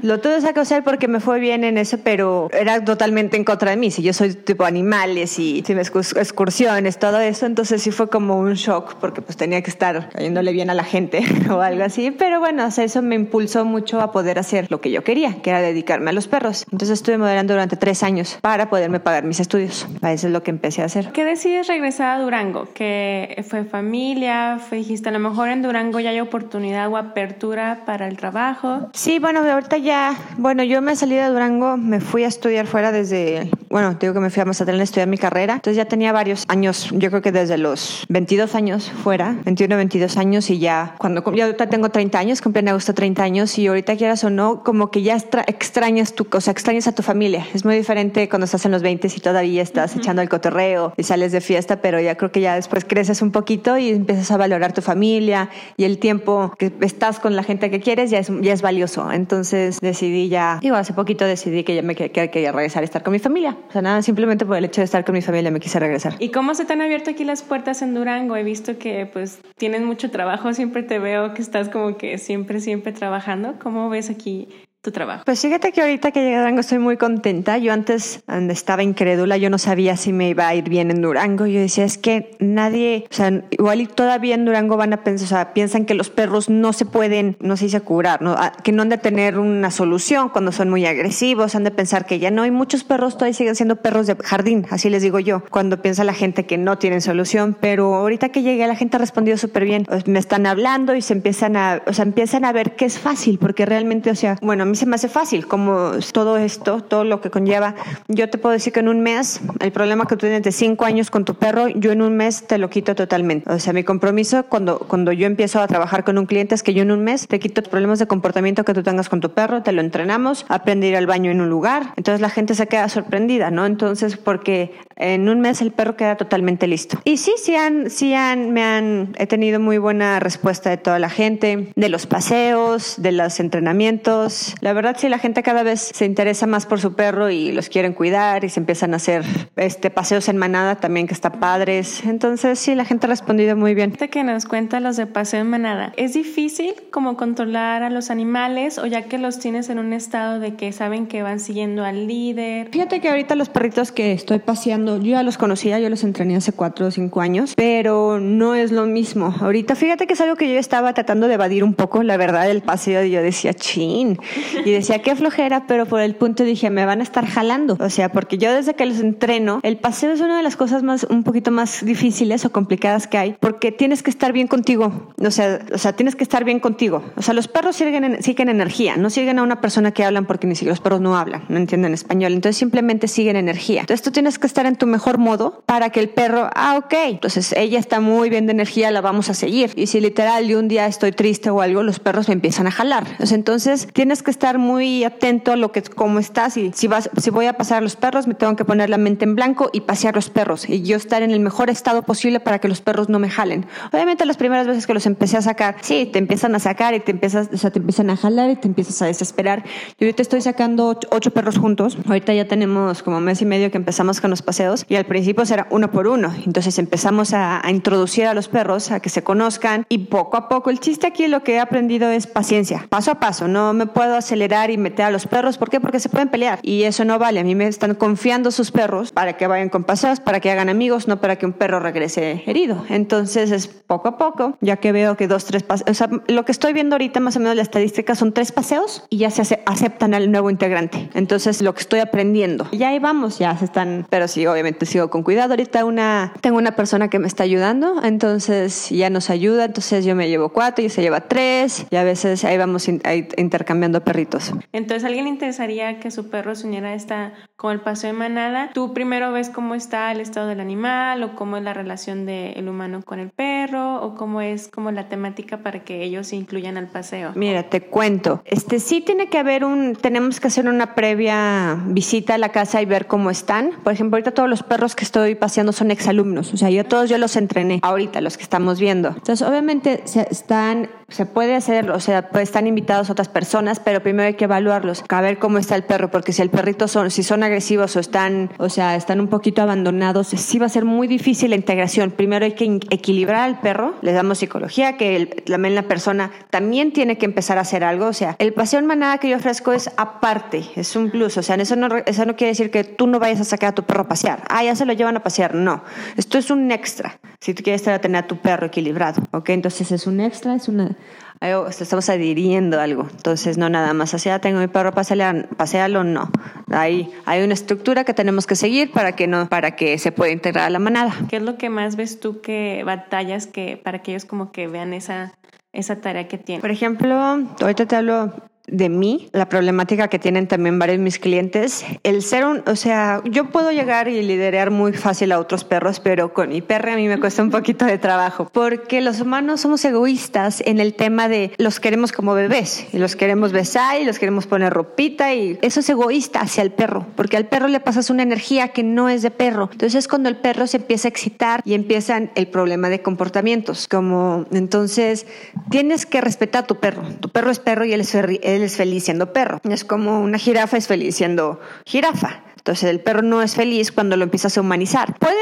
lo 0.02 0.18
tuve 0.18 0.34
que 0.52 0.58
hacer 0.58 0.82
porque 0.82 1.06
me 1.06 1.20
fue 1.20 1.38
bien 1.38 1.62
en 1.62 1.78
eso, 1.78 1.98
pero 2.02 2.48
era 2.52 2.84
totalmente 2.84 3.36
en 3.36 3.44
contra 3.44 3.70
de 3.70 3.76
mí. 3.76 3.92
Si 3.92 4.02
yo 4.02 4.12
soy 4.12 4.34
tipo 4.34 4.64
animales 4.64 5.38
y 5.38 5.62
si 5.64 5.74
me 5.76 5.82
excursiones, 5.82 6.98
todo 6.98 7.20
eso, 7.20 7.46
entonces 7.46 7.82
sí 7.82 7.92
fue 7.92 8.08
como 8.08 8.36
un 8.36 8.54
shock 8.54 8.96
porque 8.96 9.22
pues 9.22 9.36
tenía 9.36 9.62
que 9.62 9.70
estar 9.70 10.08
cayéndole 10.08 10.52
bien 10.52 10.70
a 10.70 10.74
la 10.74 10.82
gente 10.82 11.22
o 11.50 11.60
algo 11.60 11.84
así. 11.84 12.10
Pero 12.10 12.40
bueno, 12.40 12.66
o 12.66 12.70
sea, 12.72 12.82
eso 12.82 13.00
me 13.00 13.14
impulsó 13.14 13.64
mucho 13.64 14.00
a 14.00 14.10
poder 14.10 14.40
hacer 14.40 14.66
lo 14.70 14.80
que 14.80 14.90
yo 14.90 15.04
quería, 15.04 15.40
que 15.40 15.50
era 15.50 15.60
dedicarme 15.60 16.10
a 16.10 16.12
los 16.12 16.26
perros. 16.26 16.66
Entonces 16.72 16.98
estuve 16.98 17.16
modelando 17.16 17.54
durante 17.54 17.76
tres 17.76 18.02
años 18.02 18.38
para 18.40 18.68
poderme 18.68 18.98
pagar 18.98 19.22
mis 19.22 19.38
estudios. 19.38 19.86
Eso 20.02 20.26
es 20.26 20.32
lo 20.32 20.42
que 20.42 20.50
empecé 20.50 20.82
a 20.82 20.86
hacer. 20.86 21.12
¿Qué 21.12 21.24
decides 21.24 21.68
regresar 21.68 22.18
a 22.18 22.22
Durango? 22.22 22.68
¿Que 22.74 23.03
fue 23.48 23.64
familia? 23.64 24.58
Fue, 24.58 24.78
dijiste, 24.78 25.08
a 25.08 25.12
lo 25.12 25.18
mejor 25.18 25.48
en 25.48 25.62
Durango 25.62 26.00
ya 26.00 26.10
hay 26.10 26.20
oportunidad 26.20 26.88
o 26.88 26.96
apertura 26.96 27.82
para 27.86 28.08
el 28.08 28.16
trabajo. 28.16 28.88
Sí, 28.92 29.18
bueno, 29.18 29.40
ahorita 29.40 29.78
ya, 29.78 30.16
bueno, 30.36 30.62
yo 30.62 30.82
me 30.82 30.96
salí 30.96 31.14
de 31.14 31.26
Durango, 31.26 31.76
me 31.76 32.00
fui 32.00 32.24
a 32.24 32.28
estudiar 32.28 32.66
fuera 32.66 32.92
desde, 32.92 33.50
bueno, 33.70 33.94
digo 33.94 34.14
que 34.14 34.20
me 34.20 34.30
fui 34.30 34.42
a 34.42 34.44
Mazatlán 34.44 34.80
a 34.80 34.82
estudiar 34.84 35.08
mi 35.08 35.18
carrera. 35.18 35.54
Entonces 35.54 35.76
ya 35.76 35.84
tenía 35.86 36.12
varios 36.12 36.44
años, 36.48 36.88
yo 36.92 37.10
creo 37.10 37.22
que 37.22 37.32
desde 37.32 37.58
los 37.58 38.04
22 38.08 38.54
años 38.54 38.90
fuera, 39.02 39.36
21, 39.44 39.76
22 39.76 40.16
años 40.16 40.50
y 40.50 40.58
ya, 40.58 40.94
cuando 40.98 41.22
yo 41.34 41.44
ahorita 41.44 41.68
tengo 41.68 41.90
30 41.90 42.18
años, 42.18 42.40
cumplí 42.40 42.60
en 42.60 42.68
agosto 42.68 42.94
30 42.94 43.22
años 43.22 43.58
y 43.58 43.66
ahorita 43.66 43.96
quieras 43.96 44.24
o 44.24 44.30
no, 44.30 44.62
como 44.62 44.90
que 44.90 45.02
ya 45.02 45.16
extrañas 45.16 46.14
tu, 46.14 46.26
o 46.32 46.40
sea, 46.40 46.52
extrañas 46.52 46.86
a 46.86 46.92
tu 46.92 47.02
familia. 47.02 47.46
Es 47.54 47.64
muy 47.64 47.76
diferente 47.76 48.28
cuando 48.28 48.44
estás 48.44 48.64
en 48.64 48.72
los 48.72 48.82
20 48.82 49.08
y 49.14 49.20
todavía 49.20 49.62
estás 49.62 49.96
echando 49.96 50.22
el 50.22 50.28
cotorreo 50.28 50.92
y 50.96 51.02
sales 51.02 51.32
de 51.32 51.40
fiesta, 51.40 51.76
pero 51.76 52.00
ya 52.00 52.16
creo 52.16 52.32
que 52.32 52.40
ya 52.40 52.54
después 52.54 52.84
creces 52.94 53.22
un 53.22 53.32
poquito 53.32 53.76
y 53.76 53.88
empiezas 53.88 54.30
a 54.30 54.36
valorar 54.36 54.72
tu 54.72 54.80
familia 54.80 55.50
y 55.76 55.82
el 55.82 55.98
tiempo 55.98 56.54
que 56.56 56.72
estás 56.80 57.18
con 57.18 57.34
la 57.34 57.42
gente 57.42 57.68
que 57.68 57.80
quieres 57.80 58.08
ya 58.08 58.20
es, 58.20 58.30
ya 58.40 58.52
es 58.52 58.62
valioso. 58.62 59.10
Entonces 59.10 59.80
decidí 59.80 60.28
ya, 60.28 60.60
digo, 60.62 60.76
hace 60.76 60.92
poquito 60.92 61.24
decidí 61.24 61.64
que 61.64 61.74
ya 61.74 61.82
me 61.82 61.96
quería, 61.96 62.28
quería 62.30 62.52
regresar 62.52 62.82
a 62.82 62.84
estar 62.84 63.02
con 63.02 63.10
mi 63.10 63.18
familia. 63.18 63.56
O 63.68 63.72
sea, 63.72 63.82
nada, 63.82 64.00
simplemente 64.00 64.46
por 64.46 64.56
el 64.56 64.64
hecho 64.64 64.80
de 64.80 64.84
estar 64.84 65.04
con 65.04 65.12
mi 65.12 65.22
familia 65.22 65.50
me 65.50 65.58
quise 65.58 65.80
regresar. 65.80 66.14
¿Y 66.20 66.28
cómo 66.28 66.54
se 66.54 66.66
te 66.66 66.72
han 66.72 66.82
abierto 66.82 67.10
aquí 67.10 67.24
las 67.24 67.42
puertas 67.42 67.82
en 67.82 67.94
Durango? 67.94 68.36
He 68.36 68.44
visto 68.44 68.78
que 68.78 69.06
pues 69.12 69.40
tienen 69.56 69.84
mucho 69.84 70.12
trabajo, 70.12 70.54
siempre 70.54 70.84
te 70.84 71.00
veo 71.00 71.34
que 71.34 71.42
estás 71.42 71.70
como 71.70 71.96
que 71.96 72.18
siempre, 72.18 72.60
siempre 72.60 72.92
trabajando. 72.92 73.54
¿Cómo 73.60 73.88
ves 73.88 74.08
aquí 74.08 74.46
tu 74.84 74.92
trabajo? 74.92 75.22
Pues 75.24 75.40
fíjate 75.40 75.72
que 75.72 75.80
ahorita 75.80 76.12
que 76.12 76.20
llegué 76.20 76.36
a 76.36 76.40
Durango 76.40 76.60
estoy 76.60 76.78
muy 76.78 76.96
contenta. 76.96 77.58
Yo 77.58 77.72
antes 77.72 78.22
estaba 78.50 78.82
incrédula, 78.82 79.36
yo 79.38 79.50
no 79.50 79.58
sabía 79.58 79.96
si 79.96 80.12
me 80.12 80.28
iba 80.28 80.46
a 80.46 80.54
ir 80.54 80.68
bien 80.68 80.90
en 80.90 81.00
Durango. 81.00 81.46
Yo 81.46 81.58
decía, 81.58 81.84
es 81.84 81.98
que 81.98 82.36
nadie, 82.38 83.06
o 83.10 83.14
sea, 83.14 83.42
igual 83.50 83.80
y 83.80 83.86
todavía 83.86 84.34
en 84.34 84.44
Durango 84.44 84.76
van 84.76 84.92
a 84.92 85.02
pensar, 85.02 85.24
o 85.24 85.28
sea, 85.28 85.54
piensan 85.54 85.86
que 85.86 85.94
los 85.94 86.10
perros 86.10 86.50
no 86.50 86.72
se 86.72 86.84
pueden, 86.84 87.36
no 87.40 87.56
se 87.56 87.64
dice 87.64 87.80
curar, 87.80 88.20
¿no? 88.20 88.34
Ah, 88.38 88.52
que 88.62 88.72
no 88.72 88.82
han 88.82 88.90
de 88.90 88.98
tener 88.98 89.38
una 89.38 89.70
solución 89.70 90.28
cuando 90.28 90.52
son 90.52 90.68
muy 90.68 90.84
agresivos, 90.84 91.54
han 91.54 91.64
de 91.64 91.70
pensar 91.70 92.04
que 92.04 92.18
ya 92.18 92.30
no. 92.30 92.42
hay 92.42 92.50
muchos 92.50 92.84
perros 92.84 93.14
todavía 93.14 93.34
siguen 93.34 93.56
siendo 93.56 93.76
perros 93.76 94.06
de 94.06 94.16
jardín, 94.16 94.66
así 94.70 94.90
les 94.90 95.02
digo 95.02 95.18
yo, 95.18 95.42
cuando 95.50 95.80
piensa 95.80 96.04
la 96.04 96.12
gente 96.12 96.44
que 96.44 96.58
no 96.58 96.76
tienen 96.78 97.00
solución. 97.00 97.56
Pero 97.58 97.94
ahorita 97.94 98.28
que 98.28 98.42
llegué, 98.42 98.66
la 98.66 98.76
gente 98.76 98.96
ha 98.96 99.00
respondido 99.00 99.38
súper 99.38 99.64
bien. 99.64 99.86
Me 100.06 100.18
están 100.18 100.46
hablando 100.46 100.94
y 100.94 101.00
se 101.00 101.14
empiezan 101.14 101.56
a, 101.56 101.82
o 101.86 101.92
sea, 101.94 102.04
empiezan 102.04 102.44
a 102.44 102.52
ver 102.52 102.76
que 102.76 102.84
es 102.84 102.98
fácil, 102.98 103.38
porque 103.38 103.64
realmente, 103.64 104.10
o 104.10 104.14
sea, 104.14 104.36
bueno, 104.42 104.64
a 104.64 104.66
se 104.76 104.86
me 104.86 104.96
hace 104.96 105.08
fácil, 105.08 105.46
como 105.46 105.92
todo 106.12 106.36
esto, 106.36 106.80
todo 106.80 107.04
lo 107.04 107.20
que 107.20 107.30
conlleva. 107.30 107.74
Yo 108.08 108.28
te 108.30 108.38
puedo 108.38 108.52
decir 108.52 108.72
que 108.72 108.80
en 108.80 108.88
un 108.88 109.00
mes, 109.00 109.40
el 109.60 109.72
problema 109.72 110.06
que 110.06 110.16
tú 110.16 110.20
tienes 110.20 110.42
de 110.42 110.52
cinco 110.52 110.84
años 110.84 111.10
con 111.10 111.24
tu 111.24 111.34
perro, 111.34 111.68
yo 111.68 111.92
en 111.92 112.02
un 112.02 112.16
mes 112.16 112.46
te 112.46 112.58
lo 112.58 112.70
quito 112.70 112.94
totalmente. 112.94 113.50
O 113.50 113.58
sea, 113.58 113.72
mi 113.72 113.84
compromiso 113.84 114.44
cuando, 114.44 114.78
cuando 114.78 115.12
yo 115.12 115.26
empiezo 115.26 115.60
a 115.60 115.66
trabajar 115.66 116.04
con 116.04 116.18
un 116.18 116.26
cliente 116.26 116.54
es 116.54 116.62
que 116.62 116.74
yo 116.74 116.82
en 116.82 116.90
un 116.90 117.02
mes 117.04 117.26
te 117.26 117.38
quito 117.38 117.62
problemas 117.62 117.98
de 117.98 118.06
comportamiento 118.06 118.64
que 118.64 118.74
tú 118.74 118.82
tengas 118.82 119.08
con 119.08 119.20
tu 119.20 119.30
perro, 119.30 119.62
te 119.62 119.72
lo 119.72 119.80
entrenamos, 119.80 120.46
aprende 120.48 120.86
a 120.86 120.90
ir 120.90 120.96
al 120.96 121.06
baño 121.06 121.30
en 121.30 121.40
un 121.40 121.48
lugar. 121.48 121.92
Entonces 121.96 122.20
la 122.20 122.30
gente 122.30 122.54
se 122.54 122.66
queda 122.66 122.88
sorprendida, 122.88 123.50
¿no? 123.50 123.66
Entonces, 123.66 124.16
porque 124.16 124.72
en 124.96 125.28
un 125.28 125.40
mes 125.40 125.60
el 125.60 125.72
perro 125.72 125.96
queda 125.96 126.16
totalmente 126.16 126.66
listo. 126.66 127.00
Y 127.04 127.16
sí, 127.16 127.34
sí 127.36 127.56
han, 127.56 127.90
sí 127.90 128.14
han, 128.14 128.52
me 128.52 128.62
han, 128.62 129.14
he 129.18 129.26
tenido 129.26 129.60
muy 129.60 129.78
buena 129.78 130.20
respuesta 130.20 130.70
de 130.70 130.76
toda 130.76 130.98
la 130.98 131.10
gente, 131.10 131.72
de 131.74 131.88
los 131.88 132.06
paseos, 132.06 132.94
de 132.98 133.12
los 133.12 133.40
entrenamientos. 133.40 134.54
La 134.64 134.72
verdad, 134.72 134.96
sí, 134.98 135.10
la 135.10 135.18
gente 135.18 135.42
cada 135.42 135.62
vez 135.62 135.90
se 135.92 136.06
interesa 136.06 136.46
más 136.46 136.64
por 136.64 136.80
su 136.80 136.94
perro 136.94 137.28
y 137.28 137.52
los 137.52 137.68
quieren 137.68 137.92
cuidar 137.92 138.44
y 138.44 138.48
se 138.48 138.60
empiezan 138.60 138.94
a 138.94 138.96
hacer 138.96 139.22
este 139.56 139.90
paseos 139.90 140.26
en 140.30 140.38
manada 140.38 140.76
también 140.76 141.06
que 141.06 141.12
está 141.12 141.32
padres. 141.32 142.02
Entonces, 142.06 142.60
sí, 142.60 142.74
la 142.74 142.86
gente 142.86 143.04
ha 143.04 143.10
respondido 143.10 143.56
muy 143.56 143.74
bien. 143.74 143.92
que 143.92 144.24
nos 144.24 144.46
cuenta 144.46 144.80
los 144.80 144.96
de 144.96 145.04
paseo 145.06 145.42
en 145.42 145.50
manada, 145.50 145.92
¿es 145.98 146.14
difícil 146.14 146.72
como 146.90 147.18
controlar 147.18 147.82
a 147.82 147.90
los 147.90 148.08
animales 148.08 148.78
o 148.78 148.86
ya 148.86 149.02
que 149.02 149.18
los 149.18 149.38
tienes 149.38 149.68
en 149.68 149.78
un 149.78 149.92
estado 149.92 150.40
de 150.40 150.54
que 150.54 150.72
saben 150.72 151.08
que 151.08 151.22
van 151.22 151.40
siguiendo 151.40 151.84
al 151.84 152.06
líder? 152.06 152.70
Fíjate 152.70 153.02
que 153.02 153.10
ahorita 153.10 153.34
los 153.34 153.50
perritos 153.50 153.92
que 153.92 154.12
estoy 154.12 154.38
paseando, 154.38 154.96
yo 154.96 155.10
ya 155.10 155.22
los 155.22 155.36
conocía, 155.36 155.78
yo 155.78 155.90
los 155.90 156.04
entrené 156.04 156.36
hace 156.36 156.52
cuatro 156.52 156.86
o 156.86 156.90
cinco 156.90 157.20
años, 157.20 157.52
pero 157.54 158.18
no 158.18 158.54
es 158.54 158.72
lo 158.72 158.86
mismo. 158.86 159.34
Ahorita, 159.42 159.74
fíjate 159.74 160.06
que 160.06 160.14
es 160.14 160.22
algo 160.22 160.36
que 160.36 160.50
yo 160.50 160.58
estaba 160.58 160.94
tratando 160.94 161.28
de 161.28 161.34
evadir 161.34 161.64
un 161.64 161.74
poco, 161.74 162.02
la 162.02 162.16
verdad, 162.16 162.46
del 162.46 162.62
paseo. 162.62 163.04
Y 163.04 163.10
yo 163.10 163.20
decía, 163.20 163.52
chin. 163.52 164.18
Y 164.64 164.70
decía, 164.70 165.00
qué 165.00 165.14
flojera, 165.16 165.66
pero 165.66 165.86
por 165.86 166.00
el 166.00 166.14
punto 166.14 166.44
dije, 166.44 166.70
me 166.70 166.86
van 166.86 167.00
a 167.00 167.02
estar 167.02 167.26
jalando. 167.26 167.76
O 167.80 167.90
sea, 167.90 168.10
porque 168.10 168.38
yo 168.38 168.52
desde 168.52 168.74
que 168.74 168.86
los 168.86 169.00
entreno, 169.00 169.60
el 169.62 169.76
paseo 169.76 170.12
es 170.12 170.20
una 170.20 170.36
de 170.36 170.42
las 170.42 170.56
cosas 170.56 170.82
más, 170.82 171.04
un 171.08 171.24
poquito 171.24 171.50
más 171.50 171.84
difíciles 171.84 172.44
o 172.44 172.52
complicadas 172.52 173.06
que 173.06 173.18
hay, 173.18 173.36
porque 173.40 173.72
tienes 173.72 174.02
que 174.02 174.10
estar 174.10 174.32
bien 174.32 174.46
contigo. 174.46 175.12
O 175.18 175.30
sea, 175.30 175.60
o 175.72 175.78
sea 175.78 175.94
tienes 175.94 176.16
que 176.16 176.24
estar 176.24 176.44
bien 176.44 176.60
contigo. 176.60 177.02
O 177.16 177.22
sea, 177.22 177.34
los 177.34 177.48
perros 177.48 177.76
siguen, 177.76 178.22
siguen 178.22 178.48
energía, 178.48 178.96
no 178.96 179.10
siguen 179.10 179.38
a 179.38 179.42
una 179.42 179.60
persona 179.60 179.92
que 179.92 180.04
hablan 180.04 180.26
porque 180.26 180.46
ni 180.46 180.54
siquiera 180.54 180.72
los 180.72 180.80
perros 180.80 181.00
no 181.00 181.16
hablan, 181.16 181.44
no 181.48 181.56
entienden 181.56 181.94
español. 181.94 182.32
Entonces 182.32 182.56
simplemente 182.56 183.08
siguen 183.08 183.36
energía. 183.36 183.80
Entonces 183.80 184.02
tú 184.02 184.10
tienes 184.10 184.38
que 184.38 184.46
estar 184.46 184.66
en 184.66 184.76
tu 184.76 184.86
mejor 184.86 185.18
modo 185.18 185.62
para 185.66 185.90
que 185.90 186.00
el 186.00 186.08
perro, 186.08 186.50
ah, 186.54 186.76
ok, 186.78 186.94
entonces 187.06 187.52
ella 187.56 187.78
está 187.78 188.00
muy 188.00 188.30
bien 188.30 188.46
de 188.46 188.52
energía, 188.52 188.90
la 188.90 189.00
vamos 189.00 189.30
a 189.30 189.34
seguir. 189.34 189.72
Y 189.76 189.86
si 189.86 190.00
literal 190.00 190.46
de 190.46 190.56
un 190.56 190.68
día 190.68 190.86
estoy 190.86 191.12
triste 191.12 191.50
o 191.50 191.60
algo, 191.60 191.82
los 191.82 191.98
perros 192.00 192.28
me 192.28 192.34
empiezan 192.34 192.66
a 192.66 192.70
jalar. 192.70 193.04
entonces 193.18 193.88
tienes 193.92 194.22
que 194.22 194.30
estar 194.30 194.43
muy 194.52 195.04
atento 195.04 195.52
a 195.52 195.56
lo 195.56 195.72
que 195.72 195.82
cómo 195.82 196.18
estás 196.18 196.56
y 196.56 196.72
si 196.74 196.86
vas 196.86 197.08
si 197.16 197.30
voy 197.30 197.46
a 197.46 197.54
pasar 197.54 197.78
a 197.78 197.80
los 197.80 197.96
perros 197.96 198.26
me 198.26 198.34
tengo 198.34 198.56
que 198.56 198.64
poner 198.64 198.90
la 198.90 198.98
mente 198.98 199.24
en 199.24 199.34
blanco 199.34 199.70
y 199.72 199.80
pasear 199.80 200.14
los 200.14 200.28
perros 200.28 200.68
y 200.68 200.82
yo 200.82 200.96
estar 200.96 201.22
en 201.22 201.30
el 201.30 201.40
mejor 201.40 201.70
estado 201.70 202.02
posible 202.02 202.40
para 202.40 202.58
que 202.58 202.68
los 202.68 202.80
perros 202.80 203.08
no 203.08 203.18
me 203.18 203.30
jalen. 203.30 203.66
Obviamente 203.92 204.26
las 204.26 204.36
primeras 204.36 204.66
veces 204.66 204.86
que 204.86 204.94
los 204.94 205.06
empecé 205.06 205.38
a 205.38 205.42
sacar, 205.42 205.76
sí, 205.80 206.06
te 206.06 206.18
empiezan 206.18 206.54
a 206.54 206.58
sacar 206.58 206.94
y 206.94 207.00
te 207.00 207.12
empiezas, 207.12 207.48
o 207.52 207.56
sea, 207.56 207.70
te 207.70 207.78
empiezan 207.78 208.10
a 208.10 208.16
jalar 208.16 208.50
y 208.50 208.56
te 208.56 208.68
empiezas 208.68 209.00
a 209.02 209.06
desesperar. 209.06 209.64
Yo 209.98 210.06
ahorita 210.06 210.22
estoy 210.22 210.42
sacando 210.42 210.98
ocho 211.10 211.30
perros 211.30 211.58
juntos. 211.58 211.96
Ahorita 212.06 212.34
ya 212.34 212.46
tenemos 212.46 213.02
como 213.02 213.20
mes 213.20 213.40
y 213.40 213.46
medio 213.46 213.70
que 213.70 213.78
empezamos 213.78 214.20
con 214.20 214.30
los 214.30 214.42
paseos 214.42 214.84
y 214.88 214.96
al 214.96 215.06
principio 215.06 215.46
será 215.46 215.66
uno 215.70 215.90
por 215.90 216.06
uno. 216.06 216.34
Entonces 216.44 216.78
empezamos 216.78 217.32
a, 217.32 217.66
a 217.66 217.70
introducir 217.70 218.26
a 218.26 218.34
los 218.34 218.48
perros 218.48 218.90
a 218.90 219.00
que 219.00 219.08
se 219.08 219.22
conozcan 219.22 219.86
y 219.88 219.98
poco 219.98 220.36
a 220.36 220.48
poco 220.48 220.70
el 220.70 220.80
chiste 220.80 221.06
aquí 221.06 221.28
lo 221.28 221.42
que 221.42 221.54
he 221.54 221.60
aprendido 221.60 222.10
es 222.10 222.26
paciencia, 222.26 222.86
paso 222.88 223.10
a 223.10 223.20
paso. 223.20 223.48
No 223.48 223.72
me 223.72 223.86
puedo 223.86 224.16
hacer 224.16 224.33
acelerar 224.34 224.72
y 224.72 224.78
meter 224.78 225.06
a 225.06 225.10
los 225.10 225.26
perros. 225.26 225.58
¿Por 225.58 225.70
qué? 225.70 225.80
Porque 225.80 226.00
se 226.00 226.08
pueden 226.08 226.28
pelear. 226.28 226.58
Y 226.62 226.82
eso 226.82 227.04
no 227.04 227.18
vale. 227.20 227.38
A 227.38 227.44
mí 227.44 227.54
me 227.54 227.68
están 227.68 227.94
confiando 227.94 228.50
sus 228.50 228.72
perros 228.72 229.12
para 229.12 229.36
que 229.36 229.46
vayan 229.46 229.68
con 229.68 229.84
paseos, 229.84 230.18
para 230.18 230.40
que 230.40 230.50
hagan 230.50 230.68
amigos, 230.68 231.06
no 231.06 231.20
para 231.20 231.36
que 231.36 231.46
un 231.46 231.52
perro 231.52 231.78
regrese 231.78 232.42
herido. 232.46 232.84
Entonces 232.88 233.52
es 233.52 233.68
poco 233.68 234.08
a 234.08 234.18
poco, 234.18 234.58
ya 234.60 234.76
que 234.76 234.90
veo 234.90 235.16
que 235.16 235.28
dos, 235.28 235.44
tres 235.44 235.62
paseos, 235.62 235.88
o 235.88 235.94
sea, 235.94 236.08
lo 236.26 236.44
que 236.44 236.52
estoy 236.52 236.72
viendo 236.72 236.96
ahorita 236.96 237.20
más 237.20 237.36
o 237.36 237.40
menos 237.40 237.54
la 237.54 237.62
estadística 237.62 238.14
son 238.14 238.32
tres 238.32 238.50
paseos 238.50 239.04
y 239.08 239.18
ya 239.18 239.30
se 239.30 239.62
aceptan 239.66 240.14
al 240.14 240.32
nuevo 240.32 240.50
integrante. 240.50 241.08
Entonces 241.14 241.62
lo 241.62 241.74
que 241.74 241.80
estoy 241.80 242.00
aprendiendo. 242.00 242.66
Ya 242.72 242.88
ahí 242.88 242.98
vamos, 242.98 243.38
ya 243.38 243.56
se 243.56 243.66
están, 243.66 244.06
pero 244.10 244.26
sí, 244.26 244.46
obviamente 244.46 244.86
sigo 244.86 245.10
con 245.10 245.22
cuidado. 245.22 245.52
Ahorita 245.52 245.84
una, 245.84 246.32
tengo 246.40 246.58
una 246.58 246.74
persona 246.74 247.08
que 247.08 247.20
me 247.20 247.28
está 247.28 247.44
ayudando, 247.44 248.02
entonces 248.02 248.88
ya 248.90 249.10
nos 249.10 249.30
ayuda, 249.30 249.66
entonces 249.66 250.04
yo 250.04 250.16
me 250.16 250.28
llevo 250.28 250.48
cuatro 250.48 250.84
y 250.84 250.88
se 250.88 251.02
lleva 251.02 251.20
tres 251.20 251.86
y 251.90 251.96
a 251.96 252.02
veces 252.02 252.44
ahí 252.44 252.58
vamos 252.58 252.88
intercambiando 252.88 254.02
perritos. 254.14 254.52
Entonces, 254.72 255.02
¿a 255.02 255.08
alguien 255.08 255.24
le 255.24 255.30
interesaría 255.30 255.98
que 255.98 256.12
su 256.12 256.30
perro 256.30 256.54
se 256.54 256.68
uniera 256.68 256.90
a 256.90 256.94
esta, 256.94 257.32
como 257.56 257.72
el 257.72 257.80
paseo 257.80 258.12
de 258.12 258.18
manada? 258.18 258.70
¿Tú 258.72 258.94
primero 258.94 259.32
ves 259.32 259.50
cómo 259.50 259.74
está 259.74 260.12
el 260.12 260.20
estado 260.20 260.46
del 260.46 260.60
animal 260.60 261.22
o 261.24 261.34
cómo 261.34 261.56
es 261.56 261.64
la 261.64 261.74
relación 261.74 262.24
del 262.24 262.68
humano 262.68 263.02
con 263.04 263.18
el 263.18 263.30
perro 263.30 264.00
o 264.02 264.14
cómo 264.14 264.40
es 264.40 264.68
como 264.68 264.92
la 264.92 265.08
temática 265.08 265.58
para 265.58 265.80
que 265.82 266.04
ellos 266.04 266.28
se 266.28 266.36
incluyan 266.36 266.76
al 266.76 266.86
paseo? 266.86 267.32
Mira, 267.34 267.64
te 267.64 267.80
cuento. 267.80 268.40
Este 268.44 268.78
sí 268.78 269.00
tiene 269.00 269.28
que 269.28 269.38
haber 269.38 269.64
un, 269.64 269.96
tenemos 269.96 270.38
que 270.38 270.46
hacer 270.46 270.68
una 270.68 270.94
previa 270.94 271.76
visita 271.86 272.34
a 272.34 272.38
la 272.38 272.50
casa 272.50 272.80
y 272.80 272.86
ver 272.86 273.08
cómo 273.08 273.30
están. 273.30 273.72
Por 273.82 273.92
ejemplo, 273.92 274.16
ahorita 274.16 274.30
todos 274.30 274.48
los 274.48 274.62
perros 274.62 274.94
que 274.94 275.04
estoy 275.04 275.34
paseando 275.34 275.72
son 275.72 275.90
exalumnos, 275.90 276.54
o 276.54 276.56
sea, 276.56 276.70
yo 276.70 276.84
todos 276.84 277.10
yo 277.10 277.18
los 277.18 277.34
entrené. 277.34 277.80
Ahorita 277.82 278.20
los 278.20 278.36
que 278.36 278.44
estamos 278.44 278.78
viendo. 278.78 279.08
Entonces, 279.08 279.42
obviamente 279.42 280.02
se 280.04 280.28
están 280.30 280.88
se 281.08 281.26
puede 281.26 281.54
hacer, 281.54 281.90
o 281.90 282.00
sea, 282.00 282.28
pues 282.30 282.44
están 282.44 282.66
invitados 282.66 283.10
otras 283.10 283.28
personas, 283.28 283.78
pero 283.78 284.02
primero 284.04 284.28
hay 284.28 284.34
que 284.34 284.44
evaluarlos, 284.44 285.02
a 285.08 285.20
ver 285.20 285.38
cómo 285.38 285.58
está 285.58 285.74
el 285.74 285.82
perro, 285.82 286.10
porque 286.10 286.32
si 286.32 286.42
el 286.42 286.50
perrito 286.50 286.86
son, 286.86 287.10
si 287.10 287.24
son 287.24 287.42
agresivos 287.42 287.96
o 287.96 288.00
están, 288.00 288.50
o 288.58 288.68
sea, 288.68 288.94
están 288.94 289.18
un 289.20 289.26
poquito 289.26 289.62
abandonados, 289.62 290.28
sí 290.28 290.58
va 290.60 290.66
a 290.66 290.68
ser 290.68 290.84
muy 290.84 291.08
difícil 291.08 291.50
la 291.50 291.56
integración. 291.56 292.12
Primero 292.12 292.44
hay 292.44 292.52
que 292.52 292.78
equilibrar 292.90 293.40
al 293.40 293.60
perro, 293.60 293.94
le 294.02 294.12
damos 294.12 294.38
psicología, 294.38 294.96
que 294.96 295.42
también 295.46 295.74
la 295.74 295.82
persona 295.82 296.30
también 296.50 296.92
tiene 296.92 297.18
que 297.18 297.24
empezar 297.24 297.58
a 297.58 297.62
hacer 297.62 297.82
algo, 297.82 298.06
o 298.06 298.12
sea, 298.12 298.36
el 298.38 298.52
paseo 298.52 298.78
en 298.78 298.86
manada 298.86 299.18
que 299.18 299.28
yo 299.28 299.36
ofrezco 299.36 299.72
es 299.72 299.90
aparte, 299.96 300.62
es 300.76 300.94
un 300.94 301.10
plus, 301.10 301.36
o 301.36 301.42
sea, 301.42 301.56
eso 301.56 301.74
no, 301.74 301.88
eso 302.06 302.24
no 302.24 302.36
quiere 302.36 302.50
decir 302.50 302.70
que 302.70 302.84
tú 302.84 303.06
no 303.06 303.18
vayas 303.18 303.40
a 303.40 303.44
sacar 303.44 303.70
a 303.70 303.74
tu 303.74 303.82
perro 303.82 304.02
a 304.02 304.08
pasear, 304.08 304.44
ah, 304.48 304.62
ya 304.62 304.76
se 304.76 304.84
lo 304.84 304.92
llevan 304.92 305.16
a 305.16 305.22
pasear, 305.22 305.54
no, 305.54 305.82
esto 306.16 306.38
es 306.38 306.50
un 306.50 306.70
extra, 306.70 307.18
si 307.40 307.54
tú 307.54 307.62
quieres 307.62 307.82
tener 307.82 308.16
a 308.16 308.26
tu 308.26 308.36
perro 308.36 308.66
equilibrado, 308.66 309.22
¿ok? 309.32 309.50
Entonces 309.50 309.90
es 309.90 310.06
un 310.06 310.20
extra, 310.20 310.54
es 310.54 310.68
una 310.68 310.96
estamos 311.40 312.08
adhiriendo 312.08 312.80
algo. 312.80 313.06
Entonces, 313.10 313.58
no 313.58 313.68
nada 313.68 313.92
más, 313.92 314.14
así 314.14 314.30
tengo 314.40 314.60
mi 314.60 314.68
perro, 314.68 314.92
pasealo, 314.92 316.04
no. 316.04 316.30
Hay, 316.70 317.10
hay 317.26 317.42
una 317.42 317.54
estructura 317.54 318.04
que 318.04 318.14
tenemos 318.14 318.46
que 318.46 318.56
seguir 318.56 318.90
para 318.90 319.12
que, 319.12 319.26
no, 319.26 319.48
para 319.48 319.76
que 319.76 319.98
se 319.98 320.12
pueda 320.12 320.32
integrar 320.32 320.66
a 320.66 320.70
la 320.70 320.78
manada. 320.78 321.14
¿Qué 321.28 321.36
es 321.36 321.42
lo 321.42 321.56
que 321.56 321.70
más 321.70 321.96
ves 321.96 322.20
tú 322.20 322.40
que 322.40 322.82
batallas 322.84 323.46
que, 323.46 323.76
para 323.76 324.00
que 324.00 324.12
ellos 324.12 324.24
como 324.24 324.52
que 324.52 324.66
vean 324.66 324.94
esa, 324.94 325.32
esa 325.72 325.96
tarea 326.00 326.28
que 326.28 326.38
tienen? 326.38 326.60
Por 326.60 326.70
ejemplo, 326.70 327.14
ahorita 327.14 327.86
te 327.86 327.96
hablo 327.96 328.32
de 328.76 328.88
mí, 328.88 329.28
la 329.32 329.48
problemática 329.48 330.08
que 330.08 330.18
tienen 330.18 330.46
también 330.46 330.78
varios 330.78 330.98
mis 330.98 331.18
clientes, 331.18 331.84
el 332.02 332.22
ser 332.22 332.44
un, 332.44 332.62
o 332.66 332.76
sea, 332.76 333.22
yo 333.24 333.50
puedo 333.50 333.70
llegar 333.70 334.08
y 334.08 334.22
liderar 334.22 334.70
muy 334.70 334.92
fácil 334.92 335.32
a 335.32 335.38
otros 335.38 335.64
perros, 335.64 336.00
pero 336.00 336.32
con 336.34 336.48
mi 336.48 336.60
perro 336.60 336.92
a 336.92 336.96
mí 336.96 337.08
me 337.08 337.18
cuesta 337.18 337.42
un 337.42 337.50
poquito 337.50 337.84
de 337.84 337.98
trabajo, 337.98 338.50
porque 338.52 339.00
los 339.00 339.20
humanos 339.20 339.60
somos 339.60 339.84
egoístas 339.84 340.62
en 340.66 340.80
el 340.80 340.94
tema 340.94 341.28
de 341.28 341.52
los 341.58 341.80
queremos 341.80 342.12
como 342.12 342.34
bebés, 342.34 342.86
y 342.92 342.98
los 342.98 343.16
queremos 343.16 343.52
besar 343.52 344.00
y 344.00 344.04
los 344.04 344.18
queremos 344.18 344.46
poner 344.46 344.72
ropita 344.72 345.34
y 345.34 345.58
eso 345.62 345.80
es 345.80 345.88
egoísta 345.88 346.40
hacia 346.40 346.62
el 346.62 346.70
perro, 346.70 347.06
porque 347.16 347.36
al 347.36 347.46
perro 347.46 347.68
le 347.68 347.80
pasas 347.80 348.10
una 348.10 348.22
energía 348.22 348.68
que 348.68 348.82
no 348.82 349.08
es 349.08 349.22
de 349.22 349.30
perro. 349.30 349.68
Entonces 349.72 349.94
es 349.94 350.08
cuando 350.08 350.28
el 350.28 350.36
perro 350.36 350.66
se 350.66 350.78
empieza 350.78 351.08
a 351.08 351.10
excitar 351.10 351.62
y 351.64 351.74
empiezan 351.74 352.30
el 352.34 352.48
problema 352.48 352.88
de 352.88 353.02
comportamientos, 353.02 353.88
como 353.88 354.46
entonces 354.52 355.26
tienes 355.70 356.06
que 356.06 356.20
respetar 356.20 356.64
a 356.64 356.66
tu 356.66 356.76
perro. 356.76 357.02
Tu 357.20 357.28
perro 357.28 357.50
es 357.50 357.58
perro 357.58 357.84
y 357.84 357.92
él 357.92 358.00
es, 358.00 358.14
él 358.14 358.62
es 358.64 358.76
feliz 358.76 359.04
siendo 359.04 359.32
perro. 359.32 359.60
Es 359.64 359.84
como 359.84 360.20
una 360.20 360.38
jirafa 360.38 360.76
es 360.76 360.86
feliz 360.86 361.16
siendo 361.16 361.60
jirafa. 361.84 362.42
Entonces 362.64 362.88
el 362.88 363.00
perro 363.00 363.20
no 363.20 363.42
es 363.42 363.54
feliz 363.54 363.92
cuando 363.92 364.16
lo 364.16 364.24
empiezas 364.24 364.56
a 364.56 364.62
humanizar. 364.62 365.18
Pueden, 365.18 365.38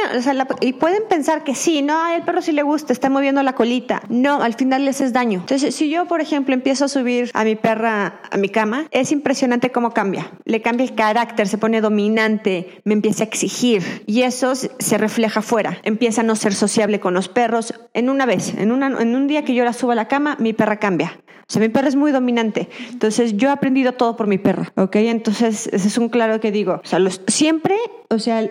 y 0.61 0.73
pueden 0.73 1.05
pensar 1.09 1.45
que 1.45 1.55
sí, 1.55 1.81
no, 1.81 2.05
al 2.05 2.25
perro 2.25 2.43
sí 2.43 2.51
le 2.51 2.65
gusta, 2.65 2.93
está 2.93 3.11
moviendo 3.11 3.45
la 3.45 3.53
colita. 3.53 4.03
No, 4.09 4.43
al 4.43 4.55
final 4.55 4.85
les 4.85 4.97
haces 4.97 5.13
daño. 5.13 5.39
Entonces 5.39 5.73
si 5.73 5.89
yo, 5.89 6.07
por 6.07 6.21
ejemplo, 6.21 6.53
empiezo 6.53 6.87
a 6.87 6.89
subir 6.89 7.31
a 7.33 7.45
mi 7.45 7.55
perra 7.55 8.21
a 8.29 8.37
mi 8.39 8.49
cama, 8.49 8.89
es 8.91 9.13
impresionante 9.13 9.71
cómo 9.71 9.95
cambia. 9.95 10.33
Le 10.45 10.63
cambia 10.63 10.83
el 10.83 10.97
carácter, 10.97 11.47
se 11.47 11.59
pone 11.59 11.81
dominante, 11.81 12.83
me 12.83 12.95
empieza 12.95 13.23
a 13.23 13.29
exigir 13.29 14.03
y 14.09 14.23
eso 14.23 14.57
se 14.57 14.99
refleja 14.99 15.41
afuera. 15.41 15.79
Empieza 15.85 16.23
a 16.23 16.25
no 16.25 16.35
ser 16.35 16.55
sociable 16.55 16.99
con 16.99 17.15
los 17.15 17.29
perros. 17.29 17.73
En 17.95 18.09
una 18.09 18.27
vez, 18.27 18.55
en, 18.55 18.73
una, 18.73 18.87
en 19.01 19.15
un 19.15 19.27
día 19.27 19.45
que 19.45 19.55
yo 19.55 19.65
la 19.65 19.73
subo 19.73 19.93
a 19.93 19.95
la 19.95 20.09
cama, 20.09 20.37
mi 20.41 20.53
perra 20.53 20.79
cambia. 20.79 21.21
O 21.43 21.53
sea, 21.53 21.61
mi 21.61 21.69
perro 21.69 21.89
es 21.89 21.97
muy 21.97 22.13
dominante. 22.13 22.71
Entonces, 22.91 23.37
yo 23.37 23.49
he 23.49 23.53
aprendido 23.53 23.93
todo 23.93 24.17
por 24.17 24.27
mi 24.27 24.39
perro, 24.39 24.65
¿ok? 24.77 24.97
Entonces, 24.97 25.69
ese 25.71 25.89
es 25.89 25.99
un 25.99 26.09
claro 26.09 26.41
que 26.41 26.51
digo. 26.51 26.81
O 26.83 26.87
sea, 26.87 26.99
los, 26.99 27.21
siempre, 27.27 27.77
o 28.13 28.19
sea, 28.19 28.49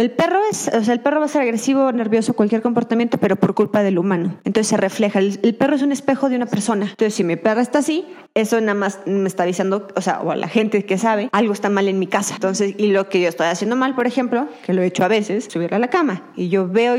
el 0.00 0.10
perro 0.12 0.40
es, 0.50 0.68
o 0.68 0.82
sea, 0.82 0.94
el 0.94 1.00
perro 1.00 1.20
va 1.20 1.26
a 1.26 1.28
ser 1.28 1.42
agresivo, 1.42 1.92
nervioso, 1.92 2.32
cualquier 2.32 2.62
comportamiento, 2.62 3.18
pero 3.18 3.36
por 3.36 3.54
culpa 3.54 3.82
del 3.82 3.98
humano. 3.98 4.38
Entonces 4.44 4.68
se 4.68 4.78
refleja. 4.78 5.18
El, 5.18 5.54
perro 5.56 5.76
es 5.76 5.82
un 5.82 5.92
espejo 5.92 6.30
de 6.30 6.36
una 6.36 6.46
persona. 6.46 6.86
Entonces, 6.86 7.12
si 7.14 7.22
mi 7.22 7.36
perro 7.36 7.60
está 7.60 7.80
así, 7.80 8.06
eso 8.34 8.58
nada 8.62 8.72
más 8.72 9.00
me 9.04 9.28
está 9.28 9.42
avisando, 9.42 9.88
o 9.94 10.00
sea, 10.00 10.20
o 10.22 10.30
a 10.30 10.36
la 10.36 10.48
gente 10.48 10.86
que 10.86 10.96
sabe, 10.96 11.28
algo 11.32 11.52
está 11.52 11.68
mal 11.68 11.86
en 11.86 11.98
mi 11.98 12.06
casa. 12.06 12.36
Entonces, 12.36 12.74
y 12.78 12.92
lo 12.92 13.10
que 13.10 13.20
yo 13.20 13.28
estoy 13.28 13.48
haciendo 13.48 13.76
mal, 13.76 13.94
por 13.94 14.06
ejemplo, 14.06 14.48
que 14.64 14.72
lo 14.72 14.80
he 14.80 14.86
hecho 14.86 15.04
a 15.04 15.08
veces, 15.08 15.48
subirla 15.50 15.76
a 15.76 15.80
la 15.80 15.88
cama. 15.88 16.30
Y 16.34 16.48
yo 16.48 16.66
veo, 16.66 16.94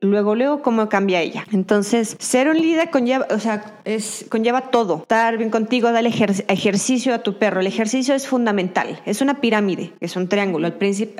luego 0.00 0.34
leo 0.34 0.60
cómo 0.60 0.88
cambia 0.88 1.20
ella. 1.20 1.44
Entonces, 1.52 2.16
ser 2.18 2.48
un 2.48 2.58
líder 2.58 2.90
conlleva, 2.90 3.28
o 3.30 3.38
sea, 3.38 3.78
es, 3.84 4.26
conlleva 4.28 4.72
todo. 4.72 5.02
Estar 5.02 5.38
bien 5.38 5.50
contigo, 5.50 5.92
darle 5.92 6.10
ejercicio 6.48 7.14
a 7.14 7.18
tu 7.18 7.38
perro. 7.38 7.60
El 7.60 7.68
ejercicio 7.68 8.12
es 8.12 8.26
fundamental. 8.26 9.00
Es 9.06 9.20
una 9.20 9.40
pirámide, 9.40 9.92
es 10.00 10.16
un 10.16 10.26
triángulo. 10.26 10.66
Al 10.66 10.74
principio, 10.74 11.14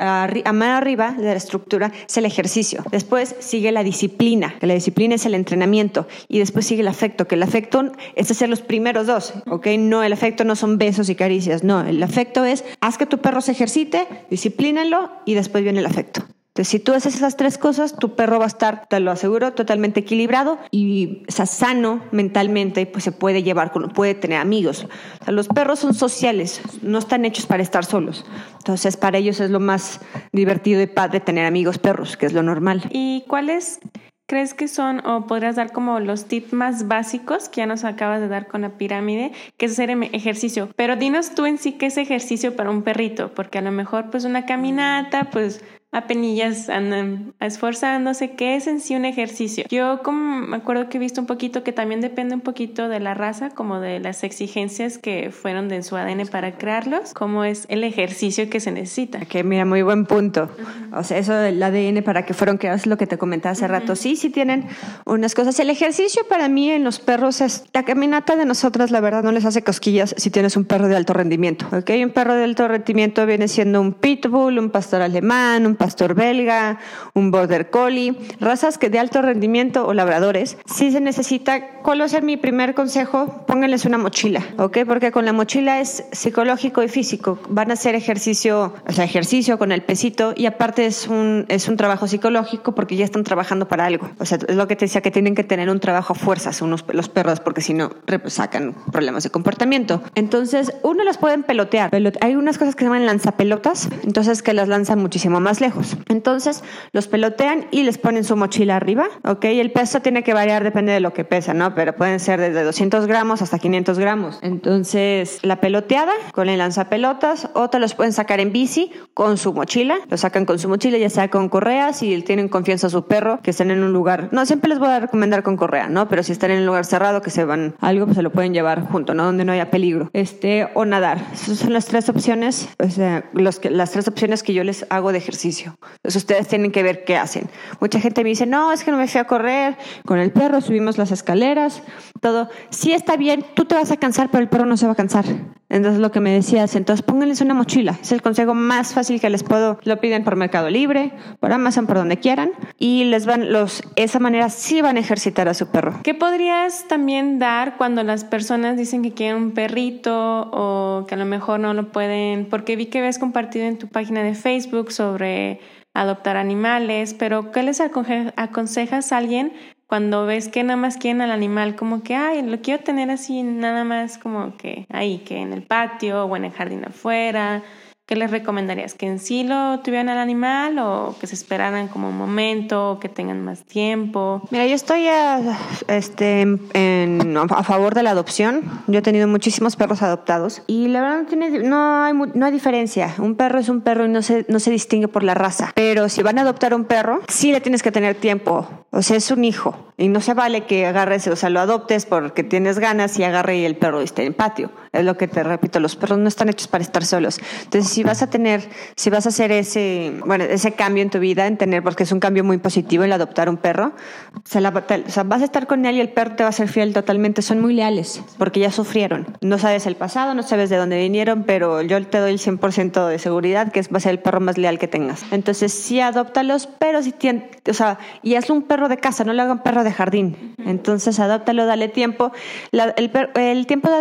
a, 0.45 0.53
mano 0.53 0.77
arriba 0.77 1.13
de 1.13 1.25
la 1.25 1.35
estructura 1.35 1.93
es 2.09 2.17
el 2.17 2.25
ejercicio. 2.25 2.83
Después 2.91 3.37
sigue 3.39 3.73
la 3.73 3.83
disciplina, 3.83 4.55
que 4.59 4.67
la 4.67 4.75
disciplina 4.75 5.15
es 5.15 5.27
el 5.27 5.35
entrenamiento. 5.35 6.07
Y 6.29 6.39
después 6.39 6.67
sigue 6.67 6.83
el 6.83 6.89
afecto, 6.89 7.27
que 7.27 7.35
el 7.35 7.43
afecto 7.43 7.93
es 8.15 8.31
hacer 8.31 8.49
los 8.49 8.61
primeros 8.61 9.07
dos, 9.07 9.35
¿ok? 9.47 9.69
No, 9.79 10.03
el 10.03 10.13
afecto 10.13 10.45
no 10.45 10.57
son 10.57 10.79
besos 10.79 11.09
y 11.09 11.15
caricias, 11.15 11.65
no. 11.65 11.81
El 11.83 12.03
afecto 12.03 12.45
es 12.45 12.65
haz 12.81 12.99
que 12.99 13.07
tu 13.07 13.19
perro 13.19 13.41
se 13.41 13.53
ejercite, 13.53 14.07
disciplínalo 14.31 15.11
y 15.25 15.35
después 15.35 15.65
viene 15.65 15.81
el 15.81 15.87
afecto. 15.87 16.23
Entonces, 16.61 16.73
si 16.73 16.79
tú 16.79 16.93
haces 16.93 17.14
esas 17.14 17.38
tres 17.38 17.57
cosas, 17.57 17.97
tu 17.97 18.14
perro 18.14 18.38
va 18.38 18.45
a 18.45 18.49
estar, 18.49 18.87
te 18.87 19.00
lo 19.00 19.11
aseguro, 19.11 19.55
totalmente 19.55 20.00
equilibrado 20.00 20.59
y 20.71 21.23
o 21.26 21.47
sano 21.47 22.02
mentalmente, 22.12 22.85
pues 22.85 23.02
se 23.02 23.12
puede 23.12 23.43
llevar, 23.43 23.73
puede 23.95 24.14
tener 24.14 24.38
amigos. 24.38 24.87
los 25.26 25.49
perros 25.49 25.79
son 25.79 25.95
sociales, 25.95 26.61
no 26.83 26.99
están 26.99 27.25
hechos 27.25 27.47
para 27.47 27.62
estar 27.62 27.87
solos. 27.87 28.26
Entonces, 28.59 28.99
para 28.99 29.17
ellos 29.17 29.40
es 29.40 29.49
lo 29.49 29.59
más 29.59 30.00
divertido 30.33 30.83
y 30.83 30.87
padre 30.87 31.21
tener 31.21 31.47
amigos 31.47 31.79
perros, 31.79 32.19
que 32.19 32.26
es 32.26 32.35
lo 32.35 32.43
normal. 32.43 32.83
¿Y 32.90 33.25
cuáles 33.26 33.81
crees 34.26 34.52
que 34.52 34.69
son, 34.69 35.00
o 35.07 35.26
podrías 35.26 35.57
dar 35.57 35.73
como 35.73 35.99
los 35.99 36.26
tips 36.26 36.52
más 36.52 36.88
básicos 36.88 37.49
que 37.49 37.62
ya 37.62 37.67
nos 37.67 37.85
acabas 37.85 38.21
de 38.21 38.29
dar 38.29 38.49
con 38.49 38.61
la 38.61 38.76
pirámide, 38.76 39.33
que 39.57 39.64
es 39.64 39.73
hacer 39.73 39.90
ejercicio? 40.12 40.69
Pero 40.76 40.97
dinos 40.97 41.35
tú 41.35 41.47
en 41.47 41.57
sí 41.57 41.73
qué 41.73 41.87
es 41.87 41.97
ejercicio 41.97 42.55
para 42.55 42.69
un 42.69 42.83
perrito, 42.83 43.33
porque 43.35 43.57
a 43.57 43.62
lo 43.62 43.73
mejor 43.73 44.11
pues 44.11 44.26
una 44.26 44.45
caminata, 44.45 45.31
pues 45.31 45.62
apenillas 45.93 46.69
andan 46.69 47.35
esforzándose, 47.41 48.33
que 48.33 48.55
es 48.55 48.69
en 48.69 48.81
sí 48.81 48.95
un 48.95 49.05
ejercicio. 49.05 49.65
Yo 49.69 50.03
como 50.03 50.41
me 50.41 50.57
acuerdo 50.57 50.89
que 50.89 50.99
he 50.99 51.01
visto 51.01 51.21
un 51.21 51.27
poquito 51.27 51.65
que 51.65 51.73
también 51.73 52.01
depende 52.01 52.35
un 52.35 52.41
poquito 52.41 52.89
de 52.89 53.01
la 53.01 53.15
raza, 53.15 53.51
como 53.51 53.81
de 53.81 53.99
las 53.99 54.23
exigencias 54.23 54.99
que 54.99 55.31
fueron 55.33 55.69
de 55.69 55.83
su 55.83 55.97
ADN 55.97 56.29
para 56.29 56.53
crearlos, 56.57 57.13
como 57.13 57.45
es 57.45 57.67
el 57.69 57.83
ejercicio 57.83 58.49
que 58.49 58.61
se 58.61 58.71
necesita. 58.71 59.21
Que 59.21 59.43
mira, 59.43 59.65
muy 59.65 59.83
buen 59.83 60.07
punto. 60.07 60.49
O 60.93 61.03
sea, 61.03 61.19
eso 61.19 61.35
del 61.35 61.61
ADN 61.61 62.03
para 62.05 62.25
que 62.25 62.35
fueron 62.35 62.57
creados, 62.59 62.87
lo 62.87 62.97
que 62.97 63.09
te 63.09 63.19
comentaba 63.19 63.53
hace 63.53 63.67
rato. 63.67 63.97
Sí, 63.97 64.15
sí 64.15 64.31
tienen 64.31 64.69
unas 65.07 65.35
cosas. 65.35 65.59
El 65.59 65.71
ejercicio 65.71 66.23
para 66.29 66.49
mí 66.49 66.71
en 66.71 66.85
los 66.85 67.01
perros 67.01 67.41
es 67.41 67.65
la 67.73 67.85
caminata 67.85 68.37
de 68.37 68.45
nosotras, 68.45 68.93
la 68.93 69.01
verdad, 69.01 69.25
no 69.25 69.33
les 69.33 69.45
hace 69.45 69.63
cosquillas 69.63 70.15
si 70.17 70.31
tienes 70.31 70.57
un 70.57 70.65
perro 70.65 70.87
de 70.87 70.95
alto 70.95 71.15
rendimiento. 71.15 71.67
¿ok? 71.73 71.91
Un 72.05 72.11
perro 72.11 72.35
de 72.35 72.45
alto 72.45 72.69
rendimiento 72.69 73.27
viene 73.27 73.49
siendo 73.49 73.81
un 73.81 73.93
pitbull, 73.93 74.59
un 74.59 74.71
pastor 74.71 75.03
alemán, 75.03 75.67
un 75.67 75.80
pastor 75.81 76.15
belga, 76.15 76.79
un 77.15 77.31
border 77.31 77.71
collie, 77.71 78.15
razas 78.39 78.77
que 78.77 78.91
de 78.91 78.99
alto 78.99 79.23
rendimiento 79.23 79.87
o 79.87 79.95
labradores, 79.95 80.59
si 80.67 80.93
se 80.93 81.01
necesita, 81.01 81.69
¿cuál 81.81 82.03
va 82.03 82.05
a 82.05 82.09
ser 82.09 82.23
mi 82.23 82.37
primer 82.37 82.75
consejo? 82.75 83.47
Pónganles 83.47 83.87
una 83.87 83.97
mochila, 83.97 84.45
¿ok? 84.59 84.81
Porque 84.87 85.11
con 85.11 85.25
la 85.25 85.33
mochila 85.33 85.81
es 85.81 86.05
psicológico 86.13 86.83
y 86.83 86.89
físico. 86.89 87.39
Van 87.49 87.71
a 87.71 87.75
hacer 87.75 87.95
ejercicio, 87.95 88.75
o 88.87 88.93
sea, 88.93 89.07
ejercicio 89.07 89.59
con 89.59 89.73
el 89.73 89.83
pesito 89.83 90.35
y 90.37 90.45
aparte 90.45 90.85
es 90.85 91.09
un, 91.09 91.47
es 91.49 91.67
un 91.67 91.79
trabajo 91.79 92.07
psicológico 92.07 92.75
porque 92.75 92.97
ya 92.97 93.07
están 93.07 93.25
trabajando 93.25 93.67
para 93.67 93.87
algo. 93.87 94.11
O 94.19 94.27
sea, 94.27 94.39
es 94.47 94.57
lo 94.57 94.69
que 94.69 94.77
te 94.77 94.85
decía 94.85 95.01
que 95.01 95.11
tienen 95.11 95.35
que 95.35 95.45
tener 95.45 95.71
un 95.71 95.81
trabajo 95.81 96.13
a 96.13 96.17
fuerzas 96.17 96.61
unos, 96.61 96.85
los 96.93 97.09
perros 97.09 97.41
porque 97.41 97.63
si 97.63 97.73
no 97.73 97.91
sacan 98.27 98.75
problemas 98.93 99.25
de 99.25 99.31
comportamiento. 99.31 100.03
Entonces, 100.15 100.75
uno 100.83 101.05
los 101.05 101.17
pueden 101.17 101.43
pelotear. 101.43 101.91
Hay 102.21 102.37
unas 102.37 102.59
cosas 102.59 102.75
que 102.75 102.81
se 102.81 102.85
llaman 102.85 103.07
lanzapelotas, 103.07 103.89
entonces 104.05 104.43
que 104.43 104.53
las 104.53 104.69
lanzan 104.69 104.99
muchísimo 104.99 105.41
más 105.41 105.63
lejos. 105.63 105.70
Entonces, 106.09 106.62
los 106.93 107.09
pelotean 107.09 107.67
y 107.71 107.83
les 107.83 107.99
ponen 107.99 108.25
su 108.25 108.37
mochila 108.37 108.77
arriba, 108.77 109.07
¿ok? 109.25 109.45
El 109.45 109.73
peso 109.73 110.00
tiene 110.00 110.23
que 110.23 110.35
variar, 110.35 110.65
depende 110.65 110.93
de 110.93 111.00
lo 111.00 111.12
que 111.12 111.25
pesa, 111.25 111.55
¿no? 111.55 111.75
Pero 111.75 111.95
pueden 111.95 112.21
ser 112.21 112.41
desde 112.41 112.62
200 112.62 113.07
gramos 113.07 113.43
hasta 113.43 113.59
500 113.59 113.99
gramos. 113.99 114.39
Entonces, 114.43 115.39
la 115.43 115.61
peloteada 115.61 116.12
con 116.33 116.49
el 116.49 116.59
lanzapelotas, 116.59 117.49
o 117.55 117.71
te 117.71 117.79
los 117.79 117.95
pueden 117.95 118.12
sacar 118.12 118.41
en 118.41 118.53
bici 118.53 118.93
con 119.15 119.39
su 119.39 119.53
mochila, 119.53 119.97
lo 120.09 120.17
sacan 120.17 120.45
con 120.45 120.59
su 120.59 120.69
mochila, 120.69 120.99
ya 120.99 121.11
sea 121.11 121.29
con 121.29 121.49
correas 121.49 122.03
y 122.03 122.21
tienen 122.23 122.49
confianza 122.49 122.89
a 122.89 122.91
su 122.91 123.07
perro, 123.07 123.41
que 123.43 123.50
estén 123.50 123.71
en 123.71 123.83
un 123.83 123.93
lugar, 123.93 124.29
no 124.33 124.45
siempre 124.47 124.69
les 124.69 124.79
voy 124.79 124.89
a 124.89 125.00
recomendar 125.00 125.43
con 125.43 125.57
correa, 125.57 125.89
¿no? 125.89 126.09
Pero 126.09 126.23
si 126.23 126.33
están 126.33 126.50
en 126.50 126.61
un 126.61 126.67
lugar 126.67 126.85
cerrado, 126.85 127.23
que 127.23 127.31
se 127.31 127.45
van 127.45 127.75
algo, 127.81 128.07
pues 128.07 128.17
se 128.17 128.23
lo 128.23 128.31
pueden 128.31 128.53
llevar 128.55 128.83
junto, 128.87 129.15
¿no? 129.15 129.25
Donde 129.25 129.45
no 129.45 129.53
haya 129.53 129.71
peligro. 129.71 130.11
Este, 130.12 130.69
o 130.75 130.85
nadar. 130.85 131.19
Esas 131.33 131.59
son 131.59 131.73
las 131.73 131.87
tres 131.87 132.09
opciones, 132.09 132.69
o 132.79 132.91
sea, 132.91 133.25
las 133.35 133.91
tres 133.91 134.09
opciones 134.09 134.43
que 134.43 134.55
yo 134.55 134.65
les 134.65 134.87
hago 134.91 135.12
de 135.12 135.19
ejercicio. 135.19 135.60
Entonces 135.67 136.17
ustedes 136.17 136.49
tienen 136.49 136.73
que 136.73 136.83
ver 136.83 137.05
qué 137.05 137.17
hacen. 137.17 137.49
Mucha 137.81 138.00
gente 138.00 138.23
me 138.23 138.31
dice, 138.31 138.47
no, 138.47 138.73
es 138.73 138.85
que 138.85 138.90
no 138.90 138.97
me 138.97 139.07
fui 139.07 139.21
a 139.21 139.25
correr 139.25 139.76
con 140.05 140.19
el 140.19 140.33
perro, 140.33 140.61
subimos 140.61 140.99
las 140.99 141.11
escaleras, 141.11 141.83
todo. 142.21 142.49
Sí 142.71 142.93
está 142.93 143.17
bien, 143.17 143.45
tú 143.55 143.64
te 143.64 143.75
vas 143.75 143.90
a 143.90 143.97
cansar, 143.97 144.31
pero 144.31 144.43
el 144.43 144.49
perro 144.49 144.67
no 144.67 144.76
se 144.76 144.87
va 144.87 144.93
a 144.93 144.97
cansar. 144.97 145.25
Entonces 145.71 146.00
lo 146.00 146.11
que 146.11 146.19
me 146.19 146.33
decías, 146.33 146.75
entonces 146.75 147.02
pónganles 147.05 147.40
una 147.40 147.55
mochila. 147.55 147.97
Es 148.02 148.11
el 148.11 148.23
consejo 148.23 148.55
más 148.55 148.93
fácil 148.93 149.21
que 149.21 149.31
les 149.31 149.45
puedo. 149.45 149.79
Lo 149.85 150.00
piden 150.00 150.25
por 150.25 150.35
Mercado 150.35 150.69
Libre, 150.69 151.12
por 151.38 151.52
Amazon, 151.52 151.87
por 151.87 151.97
donde 151.97 152.19
quieran. 152.19 152.50
Y 152.76 153.05
les 153.05 153.25
van, 153.25 153.52
los, 153.52 153.83
esa 153.95 154.19
manera 154.19 154.50
sí 154.50 154.83
van 154.83 154.97
a 154.97 155.00
ejercitar 155.00 155.49
a 155.49 155.55
su 155.55 155.69
perro. 155.69 156.00
¿Qué 156.02 156.12
podrías 156.12 156.88
también 156.88 157.38
dar 157.38 157.76
cuando 157.76 158.02
las 158.02 158.25
personas 158.25 158.76
dicen 158.76 159.02
que 159.02 159.12
quieren 159.12 159.37
un 159.37 159.50
perrito 159.52 160.50
o 160.52 161.07
que 161.07 161.14
a 161.14 161.19
lo 161.19 161.25
mejor 161.25 161.61
no 161.61 161.73
lo 161.73 161.93
pueden? 161.93 162.47
Porque 162.47 162.75
vi 162.75 162.87
que 162.87 162.99
habías 162.99 163.19
compartido 163.19 163.67
en 163.67 163.79
tu 163.79 163.87
página 163.87 164.25
de 164.25 164.35
Facebook 164.35 164.90
sobre 164.90 165.50
adoptar 165.95 166.37
animales, 166.37 167.14
pero 167.14 167.50
¿qué 167.50 167.62
les 167.62 167.80
aconsejas 167.80 169.12
a 169.12 169.16
alguien 169.16 169.52
cuando 169.90 170.25
ves 170.25 170.49
que 170.49 170.62
nada 170.62 170.76
más 170.76 170.97
quieren 170.97 171.21
al 171.21 171.33
animal, 171.33 171.75
como 171.75 172.04
que, 172.04 172.14
ay, 172.14 172.42
lo 172.42 172.61
quiero 172.61 172.85
tener 172.85 173.11
así, 173.11 173.42
nada 173.42 173.83
más 173.83 174.19
como 174.19 174.57
que 174.57 174.87
ahí, 174.88 175.19
que 175.19 175.38
en 175.38 175.52
el 175.52 175.64
patio 175.64 176.26
o 176.26 176.37
en 176.37 176.45
el 176.45 176.52
jardín 176.52 176.85
afuera, 176.85 177.64
¿Qué 178.11 178.17
les 178.17 178.33
recomendarías? 178.33 178.95
¿Que 178.95 179.07
en 179.07 179.21
sí 179.21 179.45
lo 179.45 179.79
tuvieran 179.85 180.09
al 180.09 180.19
animal 180.19 180.81
o 180.81 181.14
que 181.21 181.29
se 181.29 181.37
esperaran 181.37 181.87
como 181.87 182.09
un 182.09 182.19
momento 182.19 182.99
que 183.00 183.09
tengan 183.09 183.45
más 183.45 183.62
tiempo? 183.62 184.43
Mira, 184.50 184.67
yo 184.67 184.75
estoy 184.75 185.07
a, 185.07 185.57
este, 185.87 186.40
en, 186.40 187.37
a 187.37 187.62
favor 187.62 187.95
de 187.95 188.02
la 188.02 188.11
adopción. 188.11 188.62
Yo 188.88 188.99
he 188.99 189.02
tenido 189.02 189.29
muchísimos 189.29 189.76
perros 189.76 190.02
adoptados 190.02 190.64
y 190.67 190.88
la 190.88 191.02
verdad 191.02 191.21
no, 191.21 191.26
tiene, 191.26 191.50
no, 191.61 192.02
hay, 192.02 192.12
no 192.12 192.47
hay 192.47 192.50
diferencia. 192.50 193.14
Un 193.19 193.37
perro 193.37 193.61
es 193.61 193.69
un 193.69 193.81
perro 193.81 194.07
y 194.07 194.09
no 194.09 194.23
se, 194.23 194.45
no 194.49 194.59
se 194.59 194.73
distingue 194.73 195.07
por 195.07 195.23
la 195.23 195.35
raza. 195.35 195.71
Pero 195.76 196.09
si 196.09 196.25
van 196.25 196.37
a 196.38 196.40
adoptar 196.40 196.75
un 196.75 196.87
perro, 196.87 197.21
sí 197.29 197.52
le 197.52 197.61
tienes 197.61 197.81
que 197.81 197.93
tener 197.93 198.17
tiempo. 198.17 198.69
O 198.90 199.02
sea, 199.02 199.17
es 199.19 199.31
un 199.31 199.45
hijo 199.45 199.76
y 199.97 200.09
no 200.09 200.21
se 200.21 200.35
vale 200.35 200.62
que 200.62 200.85
agarres, 200.85 201.29
o 201.29 201.37
sea, 201.37 201.49
lo 201.49 201.61
adoptes 201.61 202.07
porque 202.07 202.43
tienes 202.43 202.81
ganas 202.81 203.17
y 203.21 203.23
agarre 203.23 203.59
y 203.59 203.64
el 203.64 203.76
perro 203.76 204.00
esté 204.00 204.25
en 204.25 204.35
patio. 204.35 204.73
Es 204.93 205.05
lo 205.05 205.17
que 205.17 205.29
te 205.29 205.45
repito, 205.45 205.79
los 205.79 205.95
perros 205.95 206.19
no 206.19 206.26
están 206.26 206.49
hechos 206.49 206.67
para 206.67 206.83
estar 206.83 207.05
solos. 207.05 207.38
Entonces, 207.64 208.00
si 208.00 208.04
vas 208.04 208.23
a 208.23 208.28
tener, 208.28 208.66
si 208.97 209.11
vas 209.11 209.26
a 209.26 209.28
hacer 209.28 209.52
ese, 209.52 210.14
bueno, 210.25 210.45
ese 210.45 210.73
cambio 210.73 211.02
en 211.02 211.11
tu 211.11 211.19
vida, 211.19 211.47
en 211.47 211.59
tener, 211.59 211.83
porque 211.83 212.04
es 212.04 212.12
un 212.12 212.19
cambio 212.19 212.42
muy 212.42 212.57
positivo 212.57 213.04
el 213.04 213.12
adoptar 213.12 213.50
un 213.50 213.59
perro, 213.59 213.92
o 214.35 215.11
sea, 215.11 215.23
vas 215.25 215.42
a 215.42 215.45
estar 215.45 215.66
con 215.66 215.85
él 215.85 215.97
y 215.97 216.00
el 216.00 216.09
perro 216.09 216.35
te 216.35 216.42
va 216.42 216.49
a 216.49 216.52
ser 216.52 216.69
fiel 216.69 216.95
totalmente. 216.95 217.42
Son 217.42 217.61
muy 217.61 217.75
leales 217.75 218.23
porque 218.38 218.59
ya 218.59 218.73
sufrieron. 218.73 219.26
No 219.42 219.59
sabes 219.59 219.87
el 219.87 219.97
pasado, 219.97 220.33
no 220.33 220.42
sabes 220.42 220.71
de 220.71 220.78
dónde 220.78 220.97
vinieron, 220.97 221.45
pero 221.45 221.83
yo 221.83 222.02
te 222.07 222.16
doy 222.16 222.33
el 222.33 222.38
100% 222.38 223.07
de 223.07 223.19
seguridad 223.19 223.71
que 223.71 223.83
va 223.83 223.99
a 223.99 224.00
ser 224.00 224.12
el 224.12 224.21
perro 224.21 224.40
más 224.40 224.57
leal 224.57 224.78
que 224.78 224.88
tengas. 224.88 225.23
Entonces, 225.30 225.71
sí, 225.75 226.00
adóptalos, 226.00 226.71
pero 226.78 227.02
si 227.02 227.12
tienes, 227.12 227.45
o 227.69 227.75
sea, 227.75 227.99
y 228.23 228.37
hazlo 228.37 228.54
un 228.54 228.62
perro 228.62 228.88
de 228.88 228.97
casa, 228.97 229.25
no 229.25 229.35
le 229.35 229.42
hagan 229.42 229.62
perro 229.62 229.85
de 229.85 229.92
jardín. 229.92 230.54
Entonces, 230.64 231.21
adóptalo, 231.21 231.66
dale 231.66 231.88
tiempo. 231.88 232.33
el, 232.73 233.67
tiempo 233.67 233.91
de 233.91 233.97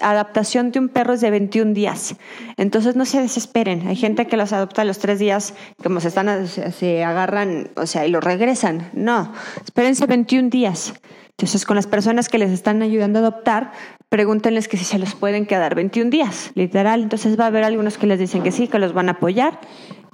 adaptación 0.00 0.72
de 0.72 0.80
un 0.80 0.88
perro 0.88 1.12
es 1.12 1.20
de 1.20 1.30
21 1.30 1.72
días. 1.72 2.16
Entonces, 2.56 2.96
no 2.96 3.04
se 3.04 3.20
desesperen. 3.44 3.86
Hay 3.86 3.96
gente 3.96 4.26
que 4.26 4.36
los 4.36 4.52
adopta 4.52 4.82
a 4.82 4.84
los 4.84 4.98
tres 4.98 5.18
días, 5.18 5.54
como 5.82 6.00
se 6.00 6.08
están, 6.08 6.48
se 6.48 7.04
agarran, 7.04 7.70
o 7.76 7.86
sea, 7.86 8.06
y 8.06 8.10
lo 8.10 8.20
regresan. 8.20 8.90
No, 8.94 9.32
espérense 9.64 10.06
21 10.06 10.48
días. 10.48 10.94
Entonces, 11.30 11.64
con 11.64 11.76
las 11.76 11.86
personas 11.86 12.28
que 12.28 12.38
les 12.38 12.50
están 12.50 12.80
ayudando 12.82 13.18
a 13.18 13.22
adoptar, 13.22 13.72
pregúntenles 14.08 14.68
que 14.68 14.76
si 14.76 14.84
se 14.84 14.98
los 14.98 15.14
pueden 15.14 15.46
quedar 15.46 15.74
21 15.74 16.10
días, 16.10 16.52
literal. 16.54 17.02
Entonces 17.02 17.38
va 17.38 17.44
a 17.44 17.46
haber 17.48 17.64
algunos 17.64 17.98
que 17.98 18.06
les 18.06 18.18
dicen 18.18 18.42
que 18.42 18.52
sí, 18.52 18.68
que 18.68 18.78
los 18.78 18.92
van 18.92 19.08
a 19.08 19.12
apoyar. 19.12 19.58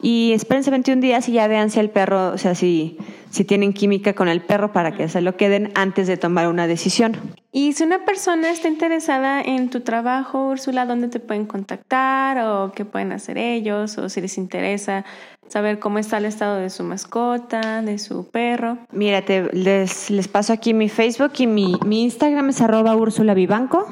Y 0.03 0.33
espérense 0.33 0.71
21 0.71 1.01
días 1.01 1.29
y 1.29 1.33
ya 1.33 1.47
vean 1.47 1.71
si 1.71 1.79
el 1.79 1.91
perro, 1.91 2.33
o 2.33 2.39
sea, 2.39 2.55
si, 2.55 2.97
si 3.31 3.45
tienen 3.45 3.73
química 3.73 4.15
con 4.15 4.29
el 4.29 4.41
perro 4.41 4.73
para 4.73 4.97
que 4.97 5.09
se 5.09 5.21
lo 5.21 5.37
queden 5.37 5.71
antes 5.75 6.07
de 6.07 6.17
tomar 6.17 6.49
una 6.49 6.67
decisión. 6.67 7.17
Y 7.53 7.73
si 7.73 7.83
una 7.83 8.05
persona 8.05 8.51
está 8.51 8.69
interesada 8.69 9.43
en 9.43 9.71
tu 9.71 9.81
trabajo, 9.81 10.49
Úrsula, 10.49 10.87
¿dónde 10.87 11.09
te 11.09 11.21
pueden 11.21 11.47
contactar 11.47 12.39
o 12.47 12.73
qué 12.73 12.85
pueden 12.85 13.13
hacer 13.13 13.37
ellos? 13.39 13.99
O 13.99 14.09
si 14.09 14.21
les 14.21 14.39
interesa 14.39 15.05
saber 15.49 15.81
cómo 15.81 15.99
está 15.99 16.19
el 16.19 16.27
estado 16.27 16.57
de 16.59 16.71
su 16.71 16.85
mascota, 16.85 17.83
de 17.83 17.99
su 17.99 18.29
perro. 18.31 18.79
Mírate, 18.93 19.51
les, 19.53 20.11
les 20.11 20.29
paso 20.29 20.53
aquí 20.53 20.73
mi 20.75 20.89
Facebook 20.89 21.33
y 21.39 21.49
mi, 21.49 21.77
mi 21.85 22.05
Instagram 22.05 22.51
es 22.51 22.61
arroba 22.61 22.95
Úrsula 22.95 23.35
Vivanco 23.35 23.87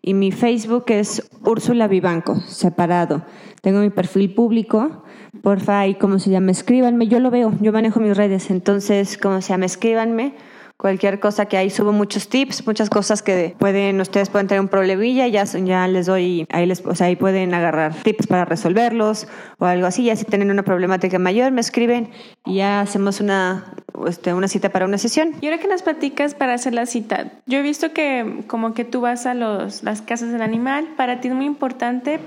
y 0.00 0.14
mi 0.14 0.32
Facebook 0.32 0.84
es 0.88 1.28
Úrsula 1.42 1.88
Vivanco, 1.88 2.36
separado. 2.40 3.22
Tengo 3.60 3.80
mi 3.80 3.90
perfil 3.90 4.34
público, 4.34 5.03
porfa, 5.44 5.86
y 5.86 5.94
cómo 5.94 6.18
se 6.18 6.30
llama, 6.30 6.50
escríbanme, 6.50 7.06
yo 7.06 7.20
lo 7.20 7.30
veo, 7.30 7.52
yo 7.60 7.70
manejo 7.70 8.00
mis 8.00 8.16
redes, 8.16 8.50
entonces, 8.50 9.18
como 9.18 9.40
se 9.40 9.50
llama, 9.50 9.66
escríbanme. 9.66 10.34
Cualquier 10.76 11.20
cosa 11.20 11.46
que 11.46 11.56
ahí 11.56 11.70
subo 11.70 11.92
muchos 11.92 12.28
tips, 12.28 12.66
muchas 12.66 12.90
cosas 12.90 13.22
que 13.22 13.54
pueden, 13.58 14.00
ustedes 14.00 14.28
pueden 14.28 14.48
tener 14.48 14.60
un 14.60 14.66
problemilla, 14.66 15.28
ya, 15.28 15.44
ya 15.44 15.86
les 15.86 16.06
doy, 16.06 16.46
ahí 16.50 16.66
les, 16.66 16.84
o 16.84 16.96
sea, 16.96 17.06
ahí 17.06 17.14
pueden 17.14 17.54
agarrar 17.54 17.94
tips 17.94 18.26
para 18.26 18.44
resolverlos 18.44 19.28
o 19.58 19.66
algo 19.66 19.86
así, 19.86 20.04
ya 20.04 20.16
si 20.16 20.24
tienen 20.24 20.50
una 20.50 20.64
problemática 20.64 21.20
mayor 21.20 21.52
me 21.52 21.60
escriben 21.60 22.10
y 22.44 22.56
ya 22.56 22.80
hacemos 22.80 23.20
una, 23.20 23.72
este, 24.08 24.34
una 24.34 24.48
cita 24.48 24.70
para 24.70 24.84
una 24.84 24.98
sesión. 24.98 25.34
Y 25.40 25.46
ahora 25.46 25.58
que 25.58 25.68
nos 25.68 25.82
platicas 25.82 26.34
para 26.34 26.54
hacer 26.54 26.74
la 26.74 26.86
cita, 26.86 27.30
yo 27.46 27.60
he 27.60 27.62
visto 27.62 27.92
que 27.92 28.42
como 28.48 28.74
que 28.74 28.84
tú 28.84 29.00
vas 29.00 29.26
a 29.26 29.34
los, 29.34 29.84
las 29.84 30.02
casas 30.02 30.32
del 30.32 30.42
animal, 30.42 30.88
para 30.96 31.20
ti 31.20 31.28
es 31.28 31.34
muy 31.34 31.46
importante 31.46 32.18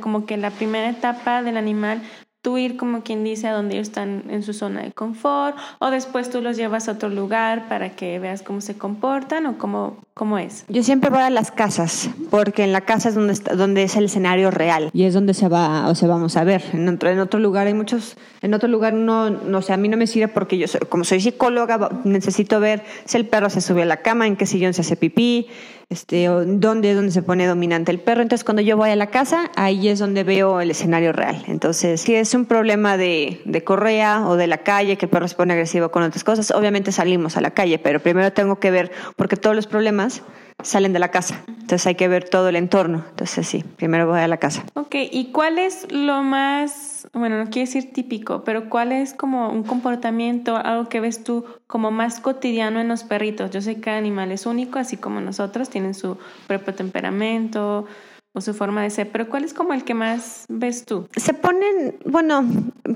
como 0.00 0.26
que 0.26 0.36
la 0.36 0.50
primera 0.50 0.90
etapa 0.90 1.42
del 1.42 1.56
animal 1.56 2.02
tú 2.42 2.58
ir 2.58 2.76
como 2.76 3.02
quien 3.02 3.22
dice 3.22 3.46
a 3.46 3.52
donde 3.52 3.74
ellos 3.74 3.88
están 3.88 4.24
en 4.28 4.42
su 4.42 4.52
zona 4.52 4.82
de 4.82 4.90
confort 4.90 5.56
o 5.78 5.90
después 5.90 6.28
tú 6.28 6.42
los 6.42 6.56
llevas 6.56 6.88
a 6.88 6.92
otro 6.92 7.08
lugar 7.08 7.68
para 7.68 7.90
que 7.90 8.18
veas 8.18 8.42
cómo 8.42 8.60
se 8.60 8.76
comportan 8.76 9.46
o 9.46 9.58
cómo, 9.58 9.98
cómo 10.12 10.38
es? 10.38 10.64
Yo 10.68 10.82
siempre 10.82 11.08
voy 11.08 11.20
a 11.20 11.30
las 11.30 11.52
casas 11.52 12.10
porque 12.30 12.64
en 12.64 12.72
la 12.72 12.80
casa 12.80 13.10
es 13.10 13.14
donde, 13.14 13.32
está, 13.32 13.54
donde 13.54 13.84
es 13.84 13.94
el 13.94 14.06
escenario 14.06 14.50
real 14.50 14.90
y 14.92 15.04
es 15.04 15.14
donde 15.14 15.34
se 15.34 15.48
va 15.48 15.88
o 15.88 15.94
sea, 15.94 16.08
vamos 16.08 16.36
a 16.36 16.42
ver. 16.42 16.64
En 16.72 16.88
otro, 16.88 17.10
en 17.10 17.20
otro 17.20 17.38
lugar 17.38 17.68
hay 17.68 17.74
muchos, 17.74 18.16
en 18.40 18.54
otro 18.54 18.68
lugar 18.68 18.92
no, 18.92 19.30
no 19.30 19.62
sé, 19.62 19.72
a 19.72 19.76
mí 19.76 19.88
no 19.88 19.96
me 19.96 20.08
sirve 20.08 20.26
porque 20.26 20.58
yo 20.58 20.66
como 20.88 21.04
soy 21.04 21.20
psicóloga 21.20 21.90
necesito 22.02 22.58
ver 22.58 22.82
si 23.04 23.16
el 23.18 23.26
perro 23.26 23.50
se 23.50 23.60
sube 23.60 23.82
a 23.82 23.86
la 23.86 23.98
cama, 23.98 24.26
en 24.26 24.36
qué 24.36 24.46
sillón 24.46 24.74
se 24.74 24.80
hace 24.80 24.96
pipí, 24.96 25.46
este, 25.92 26.24
dónde, 26.26 26.94
dónde 26.94 27.12
se 27.12 27.22
pone 27.22 27.46
dominante 27.46 27.92
el 27.92 28.00
perro. 28.00 28.22
Entonces, 28.22 28.44
cuando 28.44 28.62
yo 28.62 28.76
voy 28.76 28.90
a 28.90 28.96
la 28.96 29.08
casa, 29.08 29.50
ahí 29.54 29.88
es 29.88 29.98
donde 29.98 30.24
veo 30.24 30.60
el 30.60 30.70
escenario 30.70 31.12
real. 31.12 31.44
Entonces, 31.46 32.00
si 32.00 32.14
es 32.14 32.34
un 32.34 32.46
problema 32.46 32.96
de, 32.96 33.40
de 33.44 33.62
correa 33.64 34.26
o 34.26 34.36
de 34.36 34.46
la 34.46 34.58
calle, 34.58 34.96
que 34.96 35.06
el 35.06 35.10
perro 35.10 35.28
se 35.28 35.36
pone 35.36 35.52
agresivo 35.52 35.90
con 35.90 36.02
otras 36.02 36.24
cosas, 36.24 36.50
obviamente 36.50 36.90
salimos 36.92 37.36
a 37.36 37.40
la 37.40 37.50
calle, 37.50 37.78
pero 37.78 38.00
primero 38.00 38.32
tengo 38.32 38.58
que 38.58 38.70
ver, 38.70 38.90
porque 39.16 39.36
todos 39.36 39.54
los 39.54 39.66
problemas 39.66 40.22
salen 40.62 40.92
de 40.92 40.98
la 40.98 41.10
casa. 41.10 41.42
Entonces 41.46 41.86
hay 41.86 41.94
que 41.94 42.08
ver 42.08 42.28
todo 42.28 42.48
el 42.48 42.56
entorno. 42.56 43.04
Entonces 43.10 43.46
sí, 43.46 43.64
primero 43.76 44.06
voy 44.06 44.20
a 44.20 44.28
la 44.28 44.36
casa. 44.36 44.64
Ok, 44.74 44.94
¿y 45.10 45.30
cuál 45.32 45.58
es 45.58 45.90
lo 45.90 46.22
más, 46.22 47.08
bueno, 47.12 47.38
no 47.38 47.50
quiero 47.50 47.66
decir 47.66 47.92
típico, 47.92 48.44
pero 48.44 48.68
cuál 48.68 48.92
es 48.92 49.14
como 49.14 49.50
un 49.50 49.62
comportamiento, 49.62 50.56
algo 50.56 50.88
que 50.88 51.00
ves 51.00 51.24
tú 51.24 51.44
como 51.66 51.90
más 51.90 52.20
cotidiano 52.20 52.80
en 52.80 52.88
los 52.88 53.04
perritos? 53.04 53.50
Yo 53.50 53.60
sé 53.60 53.76
que 53.76 53.80
cada 53.80 53.98
animal 53.98 54.32
es 54.32 54.46
único, 54.46 54.78
así 54.78 54.96
como 54.96 55.20
nosotros, 55.20 55.70
tienen 55.70 55.94
su 55.94 56.18
propio 56.46 56.74
temperamento, 56.74 57.86
o 58.34 58.40
su 58.40 58.54
forma 58.54 58.82
de 58.82 58.88
ser, 58.88 59.10
pero 59.10 59.28
¿cuál 59.28 59.44
es 59.44 59.52
como 59.52 59.74
el 59.74 59.84
que 59.84 59.92
más 59.92 60.46
ves 60.48 60.86
tú? 60.86 61.06
Se 61.16 61.34
ponen, 61.34 61.96
bueno, 62.06 62.46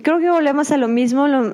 creo 0.02 0.18
que 0.18 0.30
volvemos 0.30 0.70
a 0.70 0.78
lo 0.78 0.88
mismo, 0.88 1.28
lo, 1.28 1.52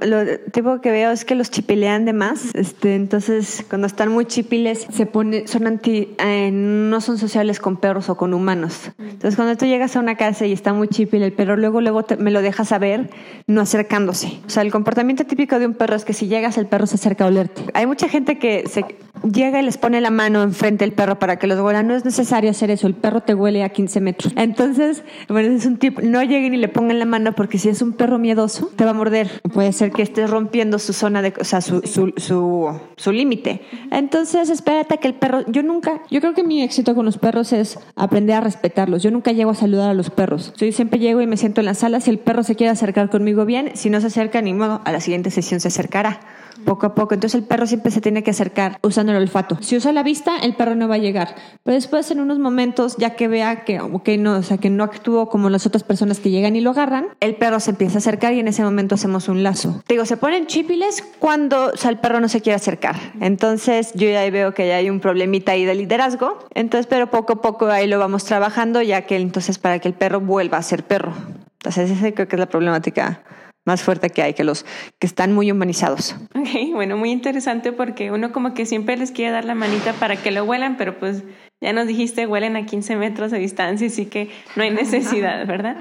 tipo 0.52 0.80
que 0.80 0.92
veo 0.92 1.10
es 1.10 1.24
que 1.24 1.34
los 1.34 1.50
chipilean 1.50 2.04
de 2.04 2.12
más, 2.12 2.54
este, 2.54 2.94
entonces 2.94 3.64
cuando 3.68 3.88
están 3.88 4.10
muy 4.10 4.26
chipiles 4.26 4.86
se 4.88 5.06
pone, 5.06 5.48
son 5.48 5.66
anti, 5.66 6.14
eh, 6.18 6.50
no 6.52 7.00
son 7.00 7.18
sociales 7.18 7.58
con 7.58 7.76
perros 7.76 8.08
o 8.08 8.16
con 8.16 8.34
humanos. 8.34 8.92
Entonces 8.98 9.34
cuando 9.34 9.56
tú 9.56 9.66
llegas 9.66 9.96
a 9.96 10.00
una 10.00 10.16
casa 10.16 10.46
y 10.46 10.52
está 10.52 10.72
muy 10.72 10.86
chipile 10.86 11.26
el 11.26 11.32
perro, 11.32 11.56
luego 11.56 11.80
luego 11.80 12.04
me 12.18 12.30
lo 12.30 12.40
dejas 12.40 12.68
saber 12.68 13.10
no 13.48 13.62
acercándose. 13.62 14.40
O 14.46 14.50
sea, 14.50 14.62
el 14.62 14.70
comportamiento 14.70 15.24
típico 15.24 15.58
de 15.58 15.66
un 15.66 15.74
perro 15.74 15.96
es 15.96 16.04
que 16.04 16.12
si 16.12 16.28
llegas 16.28 16.56
el 16.56 16.66
perro 16.66 16.86
se 16.86 16.94
acerca 16.94 17.24
a 17.24 17.26
olerte. 17.26 17.62
Hay 17.74 17.86
mucha 17.86 18.08
gente 18.08 18.38
que 18.38 18.68
se 18.68 18.84
llega 19.22 19.60
y 19.60 19.64
les 19.64 19.78
pone 19.78 20.00
la 20.00 20.10
mano 20.10 20.42
enfrente 20.42 20.84
del 20.84 20.94
perro 20.94 21.18
para 21.18 21.36
que 21.36 21.46
los 21.46 21.58
huela. 21.60 21.82
No 21.82 21.94
es 21.94 22.04
necesario 22.04 22.50
hacer 22.50 22.70
eso, 22.70 22.86
el 22.86 22.94
perro 22.94 23.22
te 23.22 23.34
huele 23.34 23.64
a 23.64 23.71
15 23.72 24.00
metros. 24.00 24.32
Entonces, 24.36 25.02
bueno, 25.28 25.54
es 25.54 25.66
un 25.66 25.76
tipo, 25.76 26.00
no 26.02 26.22
lleguen 26.22 26.54
y 26.54 26.56
le 26.56 26.68
pongan 26.68 26.98
la 26.98 27.04
mano 27.04 27.34
porque 27.34 27.58
si 27.58 27.68
es 27.68 27.82
un 27.82 27.92
perro 27.92 28.18
miedoso, 28.18 28.70
te 28.76 28.84
va 28.84 28.90
a 28.90 28.94
morder. 28.94 29.42
Puede 29.52 29.72
ser 29.72 29.92
que 29.92 30.02
estés 30.02 30.30
rompiendo 30.30 30.78
su 30.78 30.92
zona 30.92 31.22
de, 31.22 31.32
o 31.40 31.44
sea, 31.44 31.60
su, 31.60 31.82
su, 31.82 32.12
su, 32.16 32.70
su 32.96 33.12
límite. 33.12 33.62
Entonces, 33.90 34.50
espérate 34.50 34.98
que 34.98 35.08
el 35.08 35.14
perro, 35.14 35.44
yo 35.48 35.62
nunca, 35.62 36.02
yo 36.10 36.20
creo 36.20 36.34
que 36.34 36.44
mi 36.44 36.62
éxito 36.62 36.94
con 36.94 37.04
los 37.04 37.18
perros 37.18 37.52
es 37.52 37.78
aprender 37.96 38.36
a 38.36 38.40
respetarlos. 38.40 39.02
Yo 39.02 39.10
nunca 39.10 39.32
llego 39.32 39.50
a 39.50 39.54
saludar 39.54 39.90
a 39.90 39.94
los 39.94 40.10
perros. 40.10 40.52
Yo 40.56 40.70
siempre 40.72 40.98
llego 40.98 41.20
y 41.20 41.26
me 41.26 41.36
siento 41.36 41.60
en 41.60 41.66
la 41.66 41.74
sala. 41.74 42.00
Si 42.00 42.10
el 42.10 42.18
perro 42.18 42.42
se 42.42 42.54
quiere 42.54 42.70
acercar 42.70 43.10
conmigo 43.10 43.44
bien, 43.44 43.72
si 43.74 43.90
no 43.90 44.00
se 44.00 44.08
acerca, 44.08 44.42
ni 44.42 44.54
modo, 44.54 44.80
a 44.84 44.92
la 44.92 45.00
siguiente 45.00 45.30
sesión 45.30 45.60
se 45.60 45.68
acercará 45.68 46.20
poco 46.64 46.86
a 46.86 46.94
poco. 46.94 47.14
Entonces 47.14 47.40
el 47.40 47.46
perro 47.46 47.66
siempre 47.66 47.90
se 47.90 48.00
tiene 48.00 48.22
que 48.22 48.30
acercar 48.30 48.78
usando 48.82 49.12
el 49.12 49.18
olfato. 49.18 49.58
Si 49.60 49.76
usa 49.76 49.92
la 49.92 50.02
vista, 50.02 50.36
el 50.38 50.54
perro 50.54 50.74
no 50.74 50.88
va 50.88 50.96
a 50.96 50.98
llegar. 50.98 51.34
Pero 51.62 51.74
después 51.74 52.10
en 52.10 52.20
unos 52.20 52.38
momentos, 52.38 52.96
ya 52.98 53.10
que 53.10 53.28
vea 53.28 53.61
que, 53.64 54.18
no, 54.18 54.36
o 54.36 54.42
sea, 54.42 54.58
que 54.58 54.70
no 54.70 54.84
actúo 54.84 55.28
como 55.28 55.50
las 55.50 55.66
otras 55.66 55.82
personas 55.82 56.20
que 56.20 56.30
llegan 56.30 56.56
y 56.56 56.60
lo 56.60 56.70
agarran, 56.70 57.08
el 57.20 57.36
perro 57.36 57.60
se 57.60 57.70
empieza 57.70 57.96
a 57.96 57.98
acercar 57.98 58.34
y 58.34 58.40
en 58.40 58.48
ese 58.48 58.62
momento 58.62 58.94
hacemos 58.94 59.28
un 59.28 59.42
lazo. 59.42 59.82
Te 59.86 59.94
digo, 59.94 60.04
se 60.04 60.16
ponen 60.16 60.46
chipiles 60.46 61.02
cuando 61.18 61.72
o 61.72 61.76
sea, 61.76 61.90
el 61.90 61.98
perro 61.98 62.20
no 62.20 62.28
se 62.28 62.40
quiere 62.40 62.56
acercar. 62.56 62.96
Entonces 63.20 63.92
yo 63.94 64.08
ya 64.08 64.28
veo 64.30 64.54
que 64.54 64.66
ya 64.66 64.76
hay 64.76 64.90
un 64.90 65.00
problemita 65.00 65.52
ahí 65.52 65.64
de 65.64 65.74
liderazgo. 65.74 66.38
Entonces, 66.54 66.86
pero 66.86 67.10
poco 67.10 67.34
a 67.34 67.42
poco 67.42 67.66
ahí 67.66 67.86
lo 67.86 67.98
vamos 67.98 68.24
trabajando, 68.24 68.82
ya 68.82 69.02
que 69.02 69.16
entonces 69.16 69.58
para 69.58 69.78
que 69.78 69.88
el 69.88 69.94
perro 69.94 70.20
vuelva 70.20 70.58
a 70.58 70.62
ser 70.62 70.84
perro. 70.84 71.12
Entonces, 71.54 71.90
esa 71.90 72.12
creo 72.12 72.28
que 72.28 72.36
es 72.36 72.40
la 72.40 72.48
problemática 72.48 73.22
más 73.64 73.82
fuerte 73.82 74.10
que 74.10 74.22
hay, 74.22 74.34
que 74.34 74.44
los 74.44 74.64
que 74.98 75.06
están 75.06 75.32
muy 75.32 75.50
humanizados. 75.52 76.16
Ok, 76.34 76.72
bueno, 76.72 76.96
muy 76.96 77.10
interesante 77.10 77.72
porque 77.72 78.10
uno 78.10 78.32
como 78.32 78.54
que 78.54 78.66
siempre 78.66 78.96
les 78.96 79.12
quiere 79.12 79.30
dar 79.30 79.44
la 79.44 79.54
manita 79.54 79.92
para 79.92 80.16
que 80.16 80.32
lo 80.32 80.44
huelan, 80.44 80.76
pero 80.76 80.98
pues 80.98 81.22
ya 81.62 81.72
nos 81.72 81.86
dijiste, 81.86 82.26
huelen 82.26 82.56
a 82.56 82.66
15 82.66 82.96
metros 82.96 83.30
de 83.30 83.38
distancia, 83.38 83.86
así 83.86 84.06
que 84.06 84.28
no 84.56 84.64
hay 84.64 84.70
necesidad, 84.70 85.46
¿verdad? 85.46 85.76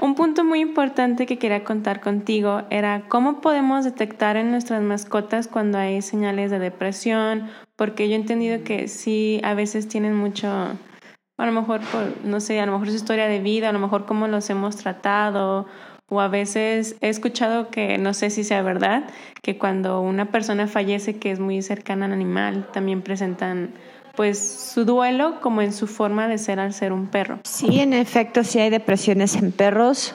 Un 0.00 0.14
punto 0.14 0.44
muy 0.44 0.60
importante 0.60 1.26
que 1.26 1.38
quería 1.38 1.62
contar 1.62 2.00
contigo 2.00 2.62
era 2.70 3.04
cómo 3.08 3.40
podemos 3.40 3.84
detectar 3.84 4.36
en 4.36 4.50
nuestras 4.50 4.82
mascotas 4.82 5.46
cuando 5.46 5.78
hay 5.78 6.02
señales 6.02 6.50
de 6.50 6.58
depresión, 6.58 7.48
porque 7.76 8.08
yo 8.08 8.14
he 8.14 8.18
entendido 8.18 8.64
que 8.64 8.88
sí, 8.88 9.40
a 9.44 9.54
veces 9.54 9.88
tienen 9.88 10.14
mucho, 10.16 10.48
a 10.48 11.46
lo 11.46 11.52
mejor, 11.52 11.80
por, 11.82 12.24
no 12.24 12.40
sé, 12.40 12.60
a 12.60 12.66
lo 12.66 12.72
mejor 12.72 12.88
su 12.88 12.96
historia 12.96 13.26
de 13.26 13.38
vida, 13.38 13.68
a 13.68 13.72
lo 13.72 13.78
mejor 13.78 14.06
cómo 14.06 14.26
los 14.26 14.50
hemos 14.50 14.76
tratado 14.76 15.66
o 16.08 16.20
a 16.20 16.28
veces 16.28 16.96
he 17.00 17.08
escuchado 17.08 17.68
que, 17.70 17.96
no 17.96 18.14
sé 18.14 18.30
si 18.30 18.42
sea 18.42 18.62
verdad, 18.62 19.04
que 19.42 19.58
cuando 19.58 20.00
una 20.00 20.32
persona 20.32 20.66
fallece 20.66 21.18
que 21.18 21.30
es 21.30 21.38
muy 21.38 21.62
cercana 21.62 22.06
al 22.06 22.12
animal, 22.12 22.68
también 22.72 23.02
presentan 23.02 23.70
pues 24.16 24.70
su 24.72 24.84
duelo 24.84 25.40
como 25.40 25.62
en 25.62 25.72
su 25.72 25.86
forma 25.86 26.28
de 26.28 26.38
ser 26.38 26.60
al 26.60 26.72
ser 26.72 26.92
un 26.92 27.06
perro. 27.06 27.40
Sí, 27.44 27.80
en 27.80 27.92
efecto, 27.92 28.44
sí 28.44 28.58
hay 28.58 28.70
depresiones 28.70 29.36
en 29.36 29.52
perros. 29.52 30.14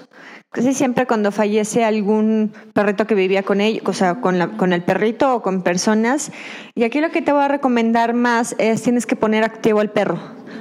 Casi 0.55 0.73
siempre 0.73 1.05
cuando 1.05 1.33
fallece 1.33 1.83
algún 1.83 2.53
perrito 2.71 3.05
que 3.05 3.13
vivía 3.13 3.43
con 3.43 3.59
ellos, 3.59 3.83
o 3.87 3.91
sea, 3.91 4.21
con, 4.21 4.39
la, 4.39 4.55
con 4.55 4.71
el 4.71 4.83
perrito 4.83 5.35
o 5.35 5.41
con 5.41 5.63
personas. 5.63 6.31
Y 6.75 6.85
aquí 6.85 7.01
lo 7.01 7.11
que 7.11 7.21
te 7.21 7.33
voy 7.33 7.43
a 7.43 7.49
recomendar 7.49 8.13
más 8.13 8.55
es 8.57 8.81
tienes 8.81 9.05
que 9.05 9.17
poner 9.17 9.43
activo 9.43 9.81
al 9.81 9.91
perro. 9.91 10.17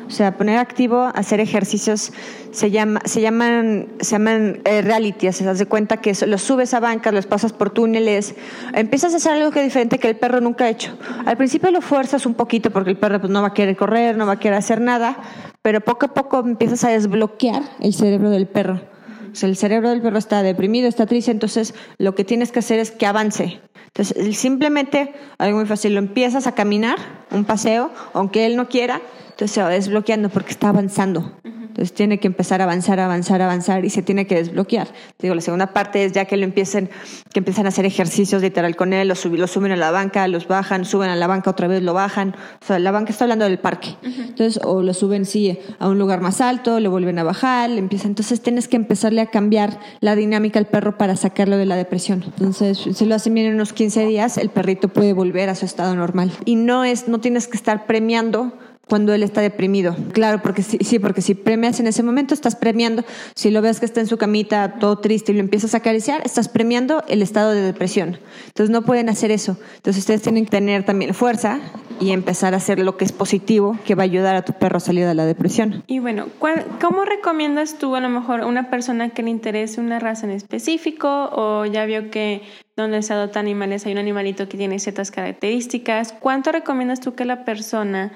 O 0.09 0.11
sea, 0.11 0.37
poner 0.37 0.59
activo, 0.59 1.13
hacer 1.15 1.39
ejercicios, 1.39 2.13
se, 2.51 2.73
llama, 2.73 3.03
llaman, 3.05 3.87
se 4.01 4.11
llaman 4.11 4.63
eh, 4.65 4.83
reality, 4.83 5.31
se 5.31 5.45
das 5.45 5.61
de 5.61 5.67
cuenta 5.67 5.99
que 5.99 6.13
los 6.27 6.43
subes 6.43 6.75
a 6.75 6.81
bancas, 6.81 7.15
los 7.15 7.27
pasas 7.27 7.53
por 7.53 7.71
túneles, 7.71 8.35
empiezas 8.73 9.15
a 9.15 9.19
hacer 9.19 9.35
algo 9.35 9.53
que 9.53 9.61
es 9.61 9.67
diferente 9.67 10.01
que 10.01 10.09
el 10.09 10.17
perro 10.17 10.41
nunca 10.41 10.65
ha 10.65 10.71
hecho. 10.71 10.99
Al 11.25 11.37
principio 11.37 11.71
lo 11.71 11.81
fuerzas 11.81 12.27
un 12.27 12.35
poquito 12.35 12.73
porque 12.73 12.91
el 12.91 12.97
perro 12.97 13.21
pues, 13.21 13.33
no 13.33 13.43
va 13.43 13.49
a 13.49 13.55
querer 13.55 13.77
correr, 13.77 14.17
no 14.17 14.27
va 14.27 14.33
a 14.33 14.41
querer 14.41 14.59
hacer 14.59 14.81
nada, 14.81 15.17
pero 15.63 15.81
poco 15.83 16.07
a 16.07 16.15
poco 16.15 16.41
empiezas 16.41 16.83
a 16.83 16.89
desbloquear 16.89 17.63
el 17.79 17.95
cerebro 17.95 18.31
del 18.31 18.49
perro. 18.49 18.94
Sea, 19.35 19.49
el 19.49 19.57
cerebro 19.57 19.91
del 19.91 20.01
perro 20.01 20.19
está 20.19 20.43
deprimido, 20.43 20.89
está 20.89 21.07
triste, 21.07 21.31
entonces 21.31 21.75
lo 21.99 22.15
que 22.15 22.25
tienes 22.25 22.53
que 22.53 22.61
hacer 22.61 22.79
es 22.79 22.91
que 22.91 23.07
avance. 23.07 23.61
Entonces, 23.87 24.37
simplemente, 24.37 25.13
algo 25.39 25.59
muy 25.59 25.67
fácil, 25.67 25.95
lo 25.95 26.01
empiezas 26.01 26.47
a 26.47 26.53
caminar, 26.53 26.99
un 27.31 27.45
paseo, 27.45 27.91
aunque 28.13 28.47
él 28.47 28.57
no 28.57 28.69
quiera, 28.69 29.01
entonces 29.31 29.51
se 29.53 29.63
va 29.63 29.69
desbloqueando 29.69 30.29
porque 30.29 30.51
está 30.53 30.69
avanzando. 30.69 31.37
Entonces 31.75 31.93
tiene 31.93 32.21
que 32.21 32.29
empezar 32.29 32.61
a 32.61 32.65
avanzar, 32.65 33.01
avanzar, 33.01 33.43
avanzar 33.43 33.85
y 33.85 33.91
se 33.91 34.01
tiene 34.01 34.29
que 34.29 34.37
desbloquear. 34.37 34.87
Digo, 35.19 35.35
la 35.35 35.41
segunda 35.41 35.73
parte 35.73 36.05
es 36.05 36.13
ya 36.13 36.25
que 36.25 36.37
lo 36.37 36.45
empiecen, 36.45 36.89
que 37.33 37.41
empiezan 37.41 37.67
a 37.67 37.71
hacer 37.71 37.85
ejercicios 37.85 38.43
literal 38.43 38.77
con 38.77 38.93
él, 38.93 39.09
los, 39.09 39.19
suben 39.19 39.73
a 39.73 39.77
la 39.77 39.91
banca, 39.91 40.29
los 40.29 40.47
bajan, 40.47 40.85
suben 40.85 41.11
a 41.11 41.17
la 41.17 41.27
banca, 41.27 41.51
otra 41.51 41.67
vez 41.67 41.83
lo 41.83 41.93
bajan. 41.93 42.37
O 42.63 42.65
sea, 42.65 42.79
la 42.79 42.93
banca 42.93 43.11
está 43.11 43.25
hablando 43.25 43.45
del 43.45 43.59
parque. 43.59 43.97
Entonces, 44.05 44.61
o 44.63 44.83
lo 44.83 44.95
suben 44.95 45.25
sí 45.25 45.59
a 45.81 45.89
un 45.89 45.99
lugar 45.99 46.21
más 46.21 46.41
alto, 46.41 46.79
lo 46.79 46.93
vuelven 46.93 47.19
a 47.19 47.25
bajar, 47.25 47.69
le 47.71 47.81
empiezan. 47.81 48.13
Entonces 48.13 48.41
tienes 48.41 48.69
que 48.69 48.77
empezarle 48.77 49.21
a 49.21 49.27
cambiar 49.27 49.81
la 49.99 50.15
dinámica 50.15 50.61
al 50.61 50.67
perro 50.67 50.97
para 50.97 51.17
sacarlo 51.17 51.57
de 51.57 51.67
la 51.67 51.75
depresión. 51.75 52.23
Entonces, 52.25 52.79
si 52.93 53.05
lo 53.05 53.17
hacen 53.17 53.35
bien 53.35 53.49
en 53.49 53.55
unos 53.55 53.73
15 53.73 54.07
días, 54.07 54.39
el 54.39 54.51
perrito 54.51 54.87
puede 54.87 55.13
volver 55.13 55.49
a 55.49 55.57
su 55.57 55.65
estado 55.65 55.97
normal. 55.97 56.31
Y 56.45 56.55
no 56.55 56.85
es, 56.85 57.09
no 57.09 57.19
tienes 57.19 57.49
que 57.49 57.57
estar 57.57 57.87
premiando 57.87 58.53
cuando 58.89 59.13
él 59.15 59.23
está 59.23 59.41
deprimido. 59.41 59.97
Claro, 60.13 60.41
porque 60.43 60.63
sí, 60.63 60.79
sí, 60.81 60.99
porque 60.99 61.23
si 61.23 61.35
premias 61.35 61.81
en 61.81 61.87
ese 61.87 62.03
momento, 62.03 62.35
estás 62.35 62.57
premiando. 62.57 63.05
Si 63.35 63.51
lo 63.51 63.63
ves 63.63 63.81
que 63.81 63.87
está 63.87 64.01
en 64.01 64.07
su 64.07 64.19
camita 64.19 64.75
todo 64.79 64.99
triste 64.99 65.33
y 65.33 65.35
lo 65.35 65.41
empiezas 65.41 65.75
a 65.75 65.79
acariciar, 65.79 66.23
estás 66.25 66.49
premiando 66.49 67.03
el 67.09 67.23
estado 67.23 67.53
de 67.53 67.63
depresión. 67.63 68.19
Entonces 68.47 68.71
no 68.71 68.83
pueden 68.83 69.09
hacer 69.09 69.31
eso. 69.31 69.57
Entonces 69.77 70.03
ustedes 70.03 70.23
tienen 70.23 70.45
que 70.45 70.51
tener 70.51 70.85
también 70.85 71.15
fuerza 71.15 71.61
y 72.01 72.11
empezar 72.11 72.55
a 72.55 72.59
hacer 72.59 72.79
lo 72.79 72.97
que 72.97 73.05
es 73.05 73.13
positivo, 73.13 73.79
que 73.85 73.95
va 73.95 74.03
a 74.03 74.05
ayudar 74.05 74.35
a 74.37 74.43
tu 74.43 74.53
perro 74.53 74.79
a 74.79 74.81
salir 74.81 75.07
de 75.07 75.15
la 75.15 75.27
depresión. 75.27 75.85
Y 75.87 75.99
bueno, 76.01 76.27
¿cómo 76.81 77.05
recomiendas 77.05 77.79
tú 77.79 77.95
a 77.95 78.01
lo 78.01 78.09
mejor 78.09 78.41
una 78.45 78.71
persona 78.71 79.11
que 79.11 79.23
le 79.23 79.31
interese 79.31 79.81
una 79.81 79.99
raza 79.99 80.27
en 80.27 80.33
específico 80.33 81.31
o 81.33 81.65
ya 81.67 81.85
vio 81.85 82.11
que 82.11 82.43
donde 82.77 83.03
se 83.03 83.13
adoptan 83.13 83.45
animales 83.47 83.87
hay 83.87 83.93
un 83.93 83.99
animalito 83.99 84.49
que 84.49 84.57
tiene 84.57 84.79
ciertas 84.79 85.11
características? 85.11 86.13
¿Cuánto 86.13 86.53
recomiendas 86.53 87.01
tú 87.01 87.15
que 87.15 87.25
la 87.25 87.45
persona 87.45 88.13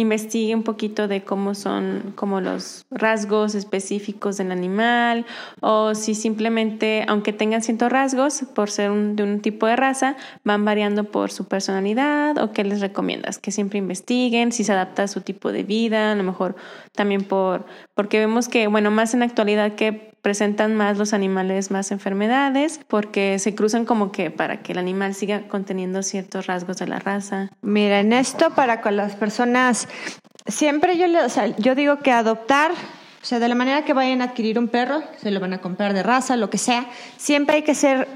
investigue 0.00 0.54
un 0.54 0.62
poquito 0.62 1.08
de 1.08 1.24
cómo 1.24 1.54
son 1.54 2.12
como 2.14 2.40
los 2.40 2.86
rasgos 2.90 3.54
específicos 3.54 4.36
del 4.36 4.52
animal 4.52 5.26
o 5.60 5.94
si 5.94 6.14
simplemente, 6.14 7.04
aunque 7.08 7.32
tengan 7.32 7.62
ciertos 7.62 7.90
rasgos 7.90 8.44
por 8.54 8.70
ser 8.70 8.90
de 8.90 9.22
un 9.22 9.40
tipo 9.40 9.66
de 9.66 9.76
raza, 9.76 10.16
van 10.44 10.64
variando 10.64 11.04
por 11.04 11.30
su 11.30 11.46
personalidad 11.46 12.38
o 12.38 12.52
qué 12.52 12.64
les 12.64 12.80
recomiendas, 12.80 13.38
que 13.38 13.50
siempre 13.50 13.78
investiguen 13.78 14.52
si 14.52 14.64
se 14.64 14.72
adapta 14.72 15.04
a 15.04 15.08
su 15.08 15.20
tipo 15.20 15.52
de 15.52 15.62
vida, 15.62 16.12
a 16.12 16.14
lo 16.14 16.24
mejor 16.24 16.56
también 16.94 17.22
por, 17.22 17.66
porque 17.94 18.18
vemos 18.18 18.48
que, 18.48 18.66
bueno, 18.66 18.90
más 18.90 19.14
en 19.14 19.20
la 19.20 19.26
actualidad 19.26 19.74
que 19.74 20.08
presentan 20.22 20.74
más 20.74 20.98
los 20.98 21.12
animales 21.12 21.70
más 21.70 21.90
enfermedades 21.90 22.80
porque 22.88 23.38
se 23.38 23.54
cruzan 23.54 23.84
como 23.84 24.12
que 24.12 24.30
para 24.30 24.62
que 24.62 24.72
el 24.72 24.78
animal 24.78 25.14
siga 25.14 25.48
conteniendo 25.48 26.02
ciertos 26.02 26.46
rasgos 26.46 26.78
de 26.78 26.86
la 26.86 26.98
raza. 26.98 27.50
Mira, 27.62 28.00
en 28.00 28.12
esto 28.12 28.50
para 28.50 28.80
con 28.80 28.96
las 28.96 29.14
personas, 29.16 29.88
siempre 30.46 30.98
yo, 30.98 31.06
o 31.24 31.28
sea, 31.28 31.56
yo 31.56 31.74
digo 31.74 31.98
que 32.00 32.12
adoptar 32.12 32.72
o 33.20 33.24
sea, 33.24 33.40
de 33.40 33.48
la 33.48 33.54
manera 33.54 33.84
que 33.84 33.92
vayan 33.92 34.22
a 34.22 34.26
adquirir 34.26 34.58
un 34.58 34.68
perro, 34.68 35.02
se 35.20 35.30
lo 35.30 35.40
van 35.40 35.52
a 35.52 35.58
comprar 35.60 35.92
de 35.92 36.02
raza, 36.02 36.36
lo 36.36 36.50
que 36.50 36.58
sea, 36.58 36.86
siempre 37.16 37.56
hay 37.56 37.62
que 37.62 37.74
ser, 37.74 38.06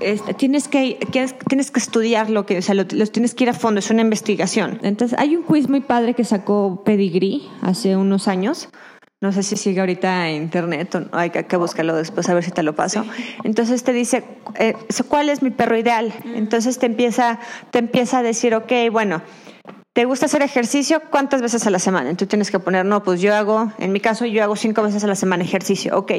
este, 0.00 0.32
tienes, 0.32 0.68
que, 0.68 0.98
tienes 1.48 1.70
que 1.70 1.80
estudiar 1.80 2.30
lo 2.30 2.46
que, 2.46 2.58
o 2.58 2.62
sea, 2.62 2.74
los 2.74 3.12
tienes 3.12 3.34
que 3.34 3.44
ir 3.44 3.50
a 3.50 3.52
fondo, 3.52 3.80
es 3.80 3.90
una 3.90 4.02
investigación. 4.02 4.78
Entonces, 4.82 5.18
hay 5.18 5.34
un 5.34 5.42
quiz 5.42 5.68
muy 5.68 5.80
padre 5.80 6.14
que 6.14 6.24
sacó 6.24 6.82
Pedigree 6.84 7.42
hace 7.62 7.96
unos 7.96 8.28
años, 8.28 8.68
no 9.24 9.32
sé 9.32 9.42
si 9.42 9.56
sigue 9.56 9.80
ahorita 9.80 10.28
en 10.28 10.42
internet 10.42 10.94
o 10.96 11.16
hay 11.16 11.30
que, 11.30 11.56
buscarlo 11.56 11.96
después 11.96 12.28
a 12.28 12.34
ver 12.34 12.44
si 12.44 12.50
te 12.50 12.62
lo 12.62 12.74
paso. 12.74 13.06
Entonces 13.42 13.82
te 13.82 13.94
dice, 13.94 14.22
eh, 14.56 14.74
¿cuál 15.08 15.30
es 15.30 15.42
mi 15.42 15.50
perro 15.50 15.78
ideal? 15.78 16.12
Entonces 16.34 16.78
te 16.78 16.84
empieza, 16.84 17.40
te 17.70 17.78
empieza 17.78 18.18
a 18.18 18.22
decir, 18.22 18.54
ok, 18.54 18.70
bueno, 18.92 19.22
¿Te 19.94 20.06
gusta 20.06 20.26
hacer 20.26 20.42
ejercicio? 20.42 21.00
¿Cuántas 21.08 21.40
veces 21.40 21.64
a 21.68 21.70
la 21.70 21.78
semana? 21.78 22.16
Tú 22.16 22.26
tienes 22.26 22.50
que 22.50 22.58
poner, 22.58 22.84
no, 22.84 23.04
pues 23.04 23.20
yo 23.20 23.32
hago, 23.32 23.70
en 23.78 23.92
mi 23.92 24.00
caso 24.00 24.26
yo 24.26 24.42
hago 24.42 24.56
cinco 24.56 24.82
veces 24.82 25.04
a 25.04 25.06
la 25.06 25.14
semana 25.14 25.44
ejercicio. 25.44 25.96
Ok. 25.96 26.10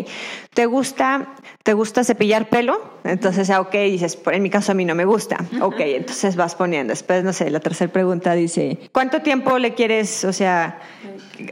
¿Te 0.54 0.66
gusta, 0.66 1.36
te 1.62 1.74
gusta 1.74 2.06
cepillar 2.06 2.48
pelo? 2.48 2.80
Entonces, 3.04 3.50
ah, 3.50 3.60
ok, 3.60 3.74
dices, 3.74 4.18
en 4.32 4.44
mi 4.44 4.50
caso 4.50 4.72
a 4.72 4.76
mí 4.76 4.86
no 4.86 4.96
me 4.96 5.04
gusta. 5.04 5.44
Ok, 5.60 5.82
entonces 5.82 6.38
vas 6.38 6.56
poniendo. 6.56 6.92
Después, 6.92 7.26
no 7.26 7.34
sé, 7.34 7.50
la 7.52 7.60
tercera 7.60 7.92
pregunta 7.92 8.32
dice, 8.32 8.80
¿cuánto 8.94 9.22
tiempo 9.22 9.60
le 9.60 9.74
quieres, 9.74 10.24
o 10.24 10.32
sea, 10.32 10.80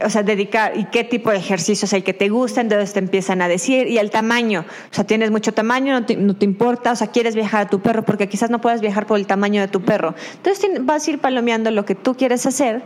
o 0.04 0.10
sea, 0.10 0.22
dedicar 0.22 0.76
y 0.76 0.84
qué 0.86 1.04
tipo 1.04 1.30
de 1.30 1.36
ejercicio 1.36 1.86
es 1.86 1.92
el 1.92 2.02
que 2.02 2.14
te 2.14 2.28
gusta, 2.28 2.60
entonces 2.60 2.92
te 2.92 2.98
empiezan 2.98 3.42
a 3.42 3.48
decir, 3.48 3.86
y 3.86 3.98
el 3.98 4.10
tamaño, 4.10 4.64
o 4.90 4.94
sea, 4.94 5.04
tienes 5.04 5.30
mucho 5.30 5.52
tamaño, 5.52 5.92
no 5.92 6.06
te, 6.06 6.16
no 6.16 6.36
te 6.36 6.44
importa, 6.44 6.92
o 6.92 6.96
sea, 6.96 7.08
quieres 7.08 7.34
viajar 7.34 7.66
a 7.66 7.70
tu 7.70 7.80
perro 7.80 8.04
porque 8.04 8.28
quizás 8.28 8.50
no 8.50 8.60
puedas 8.60 8.80
viajar 8.80 9.06
por 9.06 9.18
el 9.18 9.26
tamaño 9.26 9.60
de 9.60 9.68
tu 9.68 9.82
perro. 9.82 10.14
Entonces 10.36 10.70
vas 10.80 11.06
a 11.06 11.10
ir 11.10 11.18
palomeando 11.18 11.70
lo 11.70 11.84
que 11.84 11.94
tú 11.94 12.14
quieres 12.14 12.46
hacer. 12.46 12.82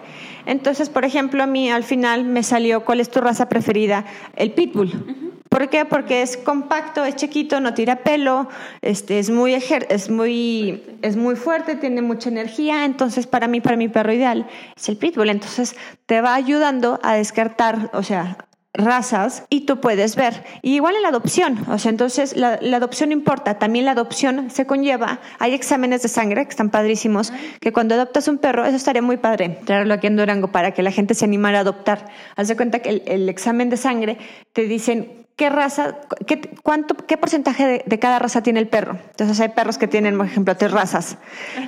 Entonces, 0.46 0.88
por 0.88 1.04
ejemplo, 1.04 1.42
a 1.42 1.46
mí 1.46 1.70
al 1.70 1.84
final 1.84 2.24
me 2.24 2.42
salió, 2.42 2.84
¿cuál 2.84 3.00
es 3.00 3.10
tu 3.10 3.20
raza 3.20 3.48
preferida? 3.48 4.04
El 4.36 4.52
pitbull. 4.52 5.37
¿Por 5.48 5.68
qué? 5.70 5.84
Porque 5.84 6.22
es 6.22 6.36
compacto, 6.36 7.04
es 7.04 7.16
chiquito, 7.16 7.60
no 7.60 7.74
tira 7.74 7.96
pelo, 7.96 8.48
este, 8.82 9.18
es, 9.18 9.30
muy 9.30 9.54
es, 9.54 10.10
muy, 10.10 10.82
es 11.02 11.16
muy 11.16 11.36
fuerte, 11.36 11.76
tiene 11.76 12.02
mucha 12.02 12.28
energía. 12.28 12.84
Entonces, 12.84 13.26
para 13.26 13.48
mí, 13.48 13.60
para 13.60 13.76
mi 13.76 13.88
perro 13.88 14.12
ideal 14.12 14.46
es 14.76 14.88
el 14.88 14.96
pitbull. 14.96 15.30
Entonces, 15.30 15.76
te 16.06 16.20
va 16.20 16.34
ayudando 16.34 17.00
a 17.02 17.14
descartar, 17.14 17.90
o 17.94 18.02
sea, 18.02 18.36
razas 18.74 19.44
y 19.48 19.62
tú 19.62 19.80
puedes 19.80 20.16
ver. 20.16 20.44
Y 20.62 20.74
igual 20.74 20.96
en 20.96 21.02
la 21.02 21.08
adopción, 21.08 21.64
o 21.68 21.78
sea, 21.78 21.90
entonces 21.90 22.36
la, 22.36 22.58
la, 22.60 22.76
adopción 22.76 23.10
importa, 23.10 23.58
también 23.58 23.84
la 23.84 23.92
adopción 23.92 24.50
se 24.50 24.66
conlleva, 24.66 25.20
hay 25.38 25.54
exámenes 25.54 26.02
de 26.02 26.08
sangre 26.08 26.44
que 26.44 26.50
están 26.50 26.70
padrísimos, 26.70 27.32
que 27.60 27.72
cuando 27.72 27.94
adoptas 27.94 28.28
un 28.28 28.38
perro, 28.38 28.64
eso 28.64 28.76
estaría 28.76 29.02
muy 29.02 29.16
padre, 29.16 29.58
traerlo 29.64 29.94
aquí 29.94 30.06
en 30.06 30.16
Durango 30.16 30.52
para 30.52 30.72
que 30.72 30.82
la 30.82 30.92
gente 30.92 31.14
se 31.14 31.24
animara 31.24 31.58
a 31.58 31.60
adoptar. 31.62 32.06
Haz 32.36 32.48
de 32.48 32.56
cuenta 32.56 32.80
que 32.80 33.02
el 33.04 33.28
examen 33.28 33.70
de 33.70 33.76
sangre 33.76 34.18
te 34.52 34.62
dicen 34.62 35.27
qué 35.38 35.50
raza, 35.50 35.96
qué, 36.26 36.40
cuánto, 36.64 36.96
qué 37.06 37.16
porcentaje 37.16 37.84
de, 37.86 37.98
cada 38.00 38.18
raza 38.18 38.42
tiene 38.42 38.58
el 38.58 38.66
perro. 38.66 38.98
Entonces 39.10 39.38
hay 39.38 39.50
perros 39.50 39.78
que 39.78 39.86
tienen, 39.86 40.16
por 40.18 40.26
ejemplo, 40.26 40.56
tres 40.56 40.72
razas. 40.72 41.16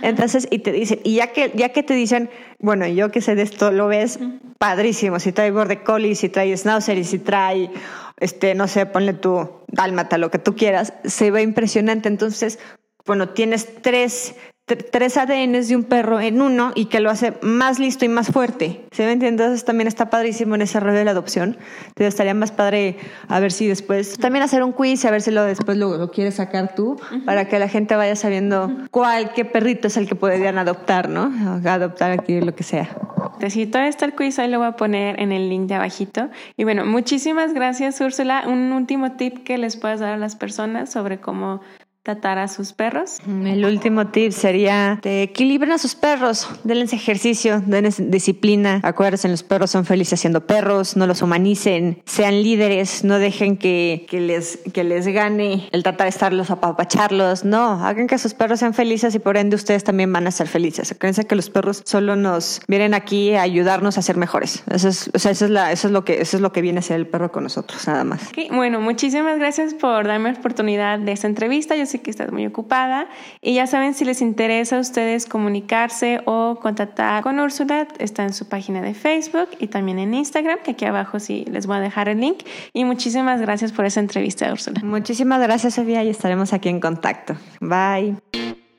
Entonces, 0.02 0.48
y 0.50 0.58
te 0.58 0.72
dicen, 0.72 0.98
y 1.04 1.14
ya 1.14 1.28
que, 1.28 1.52
ya 1.54 1.68
que 1.68 1.84
te 1.84 1.94
dicen, 1.94 2.30
bueno, 2.58 2.86
yo 2.88 3.12
que 3.12 3.20
sé 3.20 3.36
de 3.36 3.42
esto, 3.42 3.70
lo 3.70 3.86
ves 3.86 4.18
padrísimo. 4.58 5.20
Si 5.20 5.30
trae 5.30 5.52
border 5.52 5.84
collie, 5.84 6.16
si 6.16 6.28
trae 6.28 6.54
schnauzer 6.56 6.98
y 6.98 7.04
si 7.04 7.20
trae, 7.20 7.70
este, 8.18 8.56
no 8.56 8.66
sé, 8.66 8.86
ponle 8.86 9.12
tu 9.14 9.48
dálmata, 9.68 10.18
lo 10.18 10.32
que 10.32 10.40
tú 10.40 10.56
quieras, 10.56 10.92
se 11.04 11.30
ve 11.30 11.42
impresionante. 11.42 12.08
Entonces, 12.08 12.58
bueno, 13.06 13.28
tienes 13.28 13.68
tres 13.82 14.34
tres 14.76 15.16
ADNs 15.16 15.68
de 15.68 15.76
un 15.76 15.84
perro 15.84 16.20
en 16.20 16.40
uno 16.40 16.72
y 16.74 16.86
que 16.86 17.00
lo 17.00 17.10
hace 17.10 17.34
más 17.42 17.78
listo 17.78 18.04
y 18.04 18.08
más 18.08 18.28
fuerte. 18.28 18.84
¿Se 18.90 19.04
me 19.04 19.12
entiende? 19.12 19.44
Entonces 19.44 19.64
también 19.64 19.88
está 19.88 20.10
padrísimo 20.10 20.54
en 20.54 20.62
ese 20.62 20.80
rollo 20.80 20.98
de 20.98 21.04
la 21.04 21.12
adopción. 21.12 21.56
Te 21.94 22.06
estaría 22.06 22.34
más 22.34 22.52
padre 22.52 22.96
a 23.28 23.40
ver 23.40 23.52
si 23.52 23.66
después 23.66 24.18
también 24.18 24.42
hacer 24.42 24.62
un 24.62 24.72
quiz, 24.72 25.04
a 25.04 25.10
ver 25.10 25.22
si 25.22 25.30
lo 25.30 25.44
después 25.44 25.76
lo, 25.76 26.10
quieres 26.10 26.34
sacar 26.34 26.74
tú, 26.74 27.00
para 27.24 27.48
que 27.48 27.58
la 27.58 27.68
gente 27.68 27.96
vaya 27.96 28.16
sabiendo 28.16 28.70
cuál, 28.90 29.32
qué 29.32 29.44
perrito 29.44 29.88
es 29.88 29.96
el 29.96 30.08
que 30.08 30.14
podrían 30.14 30.58
adoptar, 30.58 31.08
¿no? 31.08 31.32
Adoptar 31.68 32.12
aquí 32.12 32.40
lo 32.40 32.54
que 32.54 32.64
sea. 32.64 32.88
Si 33.48 33.66
todo 33.66 33.82
está 33.82 34.04
el 34.04 34.14
quiz, 34.14 34.38
ahí 34.38 34.50
lo 34.50 34.58
voy 34.58 34.68
a 34.68 34.72
poner 34.72 35.18
en 35.18 35.32
el 35.32 35.48
link 35.48 35.66
de 35.66 35.74
abajito. 35.74 36.28
Y 36.56 36.64
bueno, 36.64 36.84
muchísimas 36.84 37.54
gracias, 37.54 38.00
Úrsula. 38.00 38.44
Un 38.46 38.72
último 38.72 39.12
tip 39.12 39.44
que 39.44 39.56
les 39.56 39.76
puedas 39.76 40.00
dar 40.00 40.12
a 40.12 40.18
las 40.18 40.36
personas 40.36 40.90
sobre 40.90 41.20
cómo 41.20 41.60
tratar 42.02 42.38
a 42.38 42.48
sus 42.48 42.72
perros. 42.72 43.18
El 43.26 43.64
último 43.66 44.06
tip 44.06 44.32
sería 44.32 44.98
de 45.02 45.22
equilibren 45.22 45.72
a 45.72 45.78
sus 45.78 45.94
perros, 45.94 46.48
denles 46.64 46.94
ejercicio, 46.94 47.62
denles 47.66 48.10
disciplina. 48.10 48.80
Acuérdense, 48.82 49.28
los 49.28 49.42
perros 49.42 49.70
son 49.70 49.84
felices 49.84 50.18
siendo 50.18 50.46
perros, 50.46 50.96
no 50.96 51.06
los 51.06 51.20
humanicen, 51.20 52.02
sean 52.06 52.42
líderes, 52.42 53.04
no 53.04 53.18
dejen 53.18 53.58
que, 53.58 54.06
que, 54.08 54.20
les, 54.20 54.58
que 54.72 54.82
les 54.82 55.06
gane 55.08 55.68
el 55.72 55.82
tratar 55.82 56.06
de 56.06 56.10
estarlos 56.10 56.50
apapacharlos. 56.50 57.44
No, 57.44 57.84
hagan 57.84 58.06
que 58.06 58.16
sus 58.16 58.32
perros 58.32 58.60
sean 58.60 58.72
felices 58.72 59.14
y 59.14 59.18
por 59.18 59.36
ende 59.36 59.56
ustedes 59.56 59.84
también 59.84 60.10
van 60.10 60.26
a 60.26 60.30
ser 60.30 60.48
felices. 60.48 60.92
Acuérdense 60.92 61.26
que 61.26 61.36
los 61.36 61.50
perros 61.50 61.82
solo 61.84 62.16
nos 62.16 62.62
vienen 62.66 62.94
aquí 62.94 63.34
a 63.34 63.42
ayudarnos 63.42 63.98
a 63.98 64.02
ser 64.02 64.16
mejores. 64.16 64.62
Eso 64.70 64.88
es, 64.88 65.10
o 65.12 65.18
sea, 65.18 65.32
eso 65.32 65.44
es, 65.44 65.50
la, 65.50 65.70
eso 65.70 65.88
es, 65.88 65.92
lo, 65.92 66.04
que, 66.04 66.22
eso 66.22 66.38
es 66.38 66.40
lo 66.40 66.52
que 66.52 66.62
viene 66.62 66.78
a 66.78 66.82
ser 66.82 66.96
el 66.96 67.06
perro 67.06 67.30
con 67.30 67.42
nosotros, 67.42 67.86
nada 67.86 68.04
más. 68.04 68.30
Bueno, 68.50 68.80
muchísimas 68.80 69.38
gracias 69.38 69.74
por 69.74 70.06
darme 70.06 70.32
la 70.32 70.38
oportunidad 70.38 70.98
de 70.98 71.12
esta 71.12 71.26
entrevista. 71.26 71.76
Yo 71.76 71.86
sé 71.90 72.00
que 72.00 72.10
estás 72.10 72.32
muy 72.32 72.46
ocupada. 72.46 73.08
Y 73.40 73.54
ya 73.54 73.66
saben, 73.66 73.94
si 73.94 74.04
les 74.04 74.22
interesa 74.22 74.76
a 74.76 74.80
ustedes 74.80 75.26
comunicarse 75.26 76.20
o 76.24 76.58
contactar 76.60 77.22
con 77.22 77.38
Úrsula, 77.38 77.88
está 77.98 78.22
en 78.24 78.32
su 78.32 78.48
página 78.48 78.80
de 78.80 78.94
Facebook 78.94 79.48
y 79.58 79.66
también 79.66 79.98
en 79.98 80.14
Instagram, 80.14 80.58
que 80.64 80.72
aquí 80.72 80.84
abajo 80.84 81.20
sí 81.20 81.44
les 81.50 81.66
voy 81.66 81.76
a 81.76 81.80
dejar 81.80 82.08
el 82.08 82.20
link. 82.20 82.44
Y 82.72 82.84
muchísimas 82.84 83.40
gracias 83.40 83.72
por 83.72 83.84
esa 83.84 84.00
entrevista, 84.00 84.50
Úrsula. 84.52 84.80
Muchísimas 84.82 85.40
gracias, 85.40 85.74
Sofía, 85.74 86.04
y 86.04 86.08
estaremos 86.08 86.52
aquí 86.52 86.68
en 86.68 86.80
contacto. 86.80 87.36
Bye. 87.60 88.69